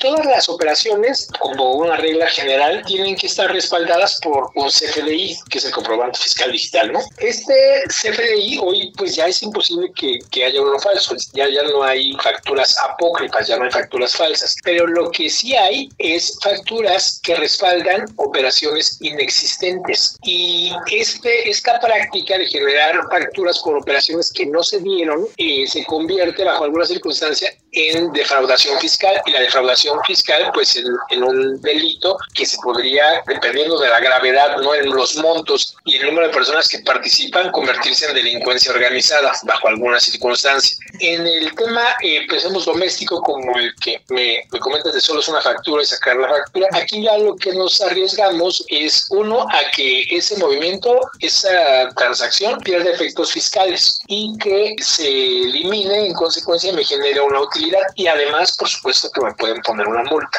Todas 0.00 0.26
las 0.26 0.48
operaciones, 0.48 1.28
como 1.38 1.74
una 1.74 1.96
regla 1.96 2.26
general, 2.26 2.82
tienen 2.86 3.14
que 3.14 3.26
estar 3.28 3.52
respaldadas 3.52 4.18
por 4.20 4.50
un 4.56 4.68
CFDI, 4.68 5.38
que 5.48 5.58
es 5.58 5.66
el 5.66 5.70
comprobante 5.70 6.18
fiscal 6.18 6.50
digital, 6.50 6.92
¿no? 6.92 7.01
Este 7.18 7.54
CFDI 7.88 8.58
hoy 8.60 8.92
pues 8.96 9.16
ya 9.16 9.26
es 9.26 9.42
imposible 9.42 9.90
que, 9.94 10.18
que 10.30 10.44
haya 10.44 10.60
uno 10.60 10.78
falso, 10.78 11.14
ya, 11.32 11.48
ya 11.48 11.62
no 11.64 11.82
hay 11.82 12.12
facturas 12.14 12.76
apócrifas, 12.78 13.48
ya 13.48 13.56
no 13.56 13.64
hay 13.64 13.70
facturas 13.70 14.14
falsas, 14.14 14.56
pero 14.62 14.86
lo 14.86 15.10
que 15.10 15.30
sí 15.30 15.54
hay 15.54 15.88
es 15.98 16.38
facturas 16.42 17.20
que 17.22 17.34
respaldan 17.34 18.06
operaciones 18.16 18.98
inexistentes. 19.00 20.16
Y 20.22 20.72
este, 20.90 21.48
esta 21.50 21.80
práctica 21.80 22.38
de 22.38 22.46
generar 22.46 23.00
facturas 23.10 23.58
por 23.60 23.76
operaciones 23.76 24.32
que 24.32 24.46
no 24.46 24.62
se 24.62 24.80
dieron 24.80 25.26
eh, 25.36 25.66
se 25.66 25.84
convierte 25.84 26.44
bajo 26.44 26.64
alguna 26.64 26.84
circunstancia 26.84 27.52
en 27.72 28.12
defraudación 28.12 28.78
fiscal 28.78 29.20
y 29.24 29.30
la 29.30 29.40
defraudación 29.40 29.98
fiscal 30.06 30.50
pues 30.52 30.76
en, 30.76 30.86
en, 31.08 31.24
un 31.24 31.60
delito 31.62 32.18
que 32.34 32.44
se 32.44 32.58
podría 32.58 33.22
dependiendo 33.26 33.78
de 33.78 33.88
la 33.88 33.98
gravedad 33.98 34.58
no 34.58 34.74
en 34.74 34.90
los 34.90 35.16
montos 35.16 35.74
y 35.86 35.96
el 35.96 36.06
número 36.06 36.26
de 36.28 36.34
personas 36.34 36.68
que 36.68 36.80
participan 36.80 37.50
convertirse 37.50 38.06
en 38.06 38.14
delincuencia 38.14 38.72
organizada 38.72 39.32
bajo 39.44 39.68
alguna 39.68 39.98
circunstancia. 39.98 40.76
En 41.00 41.26
el 41.26 41.54
tema 41.54 41.82
eh, 42.02 42.26
pensemos 42.28 42.66
doméstico 42.66 43.22
como 43.22 43.58
el 43.58 43.74
que 43.76 44.02
me, 44.10 44.44
me 44.52 44.58
comentas 44.58 44.92
de 44.92 45.00
solo 45.00 45.20
es 45.20 45.28
una 45.28 45.40
factura 45.40 45.82
y 45.82 45.86
sacar 45.86 46.16
la 46.16 46.28
factura 46.28 46.68
aquí 46.72 47.02
ya 47.02 47.16
lo 47.16 47.36
que 47.36 47.54
nos 47.54 47.80
arriesgamos 47.80 48.64
es 48.68 49.06
uno 49.08 49.46
a 49.48 49.70
que 49.74 50.02
ese 50.10 50.36
movimiento 50.36 51.00
esa 51.20 51.88
transacción 51.96 52.60
pierda 52.60 52.90
efectos 52.90 53.32
fiscales 53.32 53.98
y 54.08 54.36
que 54.38 54.74
se 54.78 55.08
elimine 55.08 56.08
en 56.08 56.12
consecuencia 56.12 56.70
me 56.74 56.84
genere 56.84 57.20
una 57.20 57.40
utilidad 57.40 57.61
y 57.96 58.06
además, 58.06 58.56
por 58.56 58.68
supuesto, 58.68 59.10
que 59.12 59.24
me 59.24 59.32
pueden 59.34 59.60
poner 59.62 59.86
una 59.86 60.02
multa. 60.04 60.38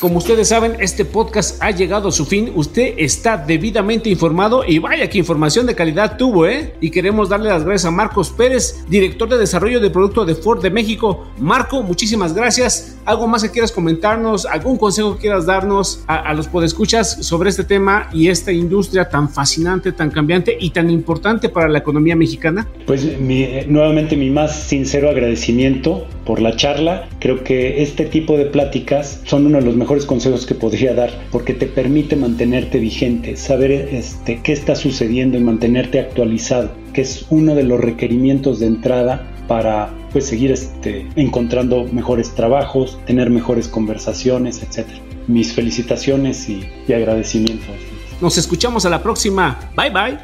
Como 0.00 0.18
ustedes 0.18 0.48
saben, 0.48 0.76
este 0.80 1.04
podcast 1.04 1.62
ha 1.62 1.70
llegado 1.70 2.08
a 2.08 2.12
su 2.12 2.26
fin. 2.26 2.52
Usted 2.54 2.94
está 2.98 3.36
debidamente 3.36 4.08
informado 4.08 4.64
y 4.66 4.78
vaya 4.78 5.08
que 5.08 5.18
información 5.18 5.66
de 5.66 5.74
calidad 5.74 6.16
tuvo, 6.16 6.46
¿eh? 6.46 6.74
Y 6.80 6.90
queremos 6.90 7.28
darle 7.28 7.48
las 7.48 7.64
gracias 7.64 7.86
a 7.86 7.90
Marcos 7.90 8.30
Pérez, 8.30 8.84
director 8.88 9.28
de 9.28 9.38
desarrollo 9.38 9.80
de 9.80 9.90
producto 9.90 10.24
de 10.24 10.34
Ford 10.34 10.62
de 10.62 10.70
México. 10.70 11.28
Marco, 11.38 11.82
muchísimas 11.82 12.34
gracias. 12.34 12.96
¿Algo 13.04 13.26
más 13.26 13.42
que 13.42 13.50
quieras 13.50 13.72
comentarnos? 13.72 14.46
¿Algún 14.46 14.78
consejo 14.78 15.14
que 15.14 15.22
quieras 15.22 15.46
darnos 15.46 16.04
a, 16.06 16.16
a 16.16 16.34
los 16.34 16.48
podescuchas 16.48 17.26
sobre 17.26 17.50
este 17.50 17.64
tema 17.64 18.08
y 18.12 18.28
esta 18.28 18.52
industria 18.52 19.08
tan 19.08 19.28
fascinante, 19.28 19.92
tan 19.92 20.10
cambiante 20.10 20.56
y 20.58 20.70
tan 20.70 20.90
importante 20.90 21.48
para 21.48 21.68
la 21.68 21.78
economía 21.78 22.16
mexicana? 22.16 22.68
Pues 22.86 23.04
mi, 23.18 23.46
nuevamente 23.66 24.16
mi 24.16 24.30
más 24.30 24.54
sincero 24.54 25.10
agradecimiento 25.10 26.06
por 26.24 26.40
la 26.40 26.53
charla. 26.56 27.08
Creo 27.20 27.44
que 27.44 27.82
este 27.82 28.04
tipo 28.06 28.36
de 28.36 28.46
pláticas 28.46 29.20
son 29.24 29.46
uno 29.46 29.58
de 29.58 29.64
los 29.64 29.76
mejores 29.76 30.06
consejos 30.06 30.46
que 30.46 30.54
podría 30.54 30.94
dar 30.94 31.10
porque 31.30 31.54
te 31.54 31.66
permite 31.66 32.16
mantenerte 32.16 32.78
vigente, 32.78 33.36
saber 33.36 33.70
este, 33.72 34.40
qué 34.42 34.52
está 34.52 34.76
sucediendo 34.76 35.38
y 35.38 35.40
mantenerte 35.40 36.00
actualizado, 36.00 36.70
que 36.92 37.02
es 37.02 37.26
uno 37.30 37.54
de 37.54 37.64
los 37.64 37.80
requerimientos 37.80 38.60
de 38.60 38.66
entrada 38.66 39.30
para 39.48 39.92
pues 40.12 40.26
seguir 40.26 40.52
este, 40.52 41.06
encontrando 41.16 41.84
mejores 41.84 42.34
trabajos, 42.34 42.98
tener 43.06 43.30
mejores 43.30 43.68
conversaciones, 43.68 44.62
etc. 44.62 44.86
Mis 45.26 45.52
felicitaciones 45.52 46.48
y, 46.48 46.64
y 46.86 46.92
agradecimientos. 46.92 47.74
Nos 48.20 48.38
escuchamos 48.38 48.86
a 48.86 48.90
la 48.90 49.02
próxima. 49.02 49.58
Bye 49.76 49.90
bye. 49.90 50.18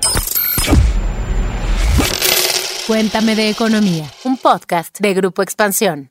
Cuéntame 2.87 3.37
de 3.37 3.51
Economía, 3.51 4.11
un 4.25 4.37
podcast 4.37 4.99
de 4.99 5.15
Grupo 5.15 5.43
Expansión. 5.43 6.11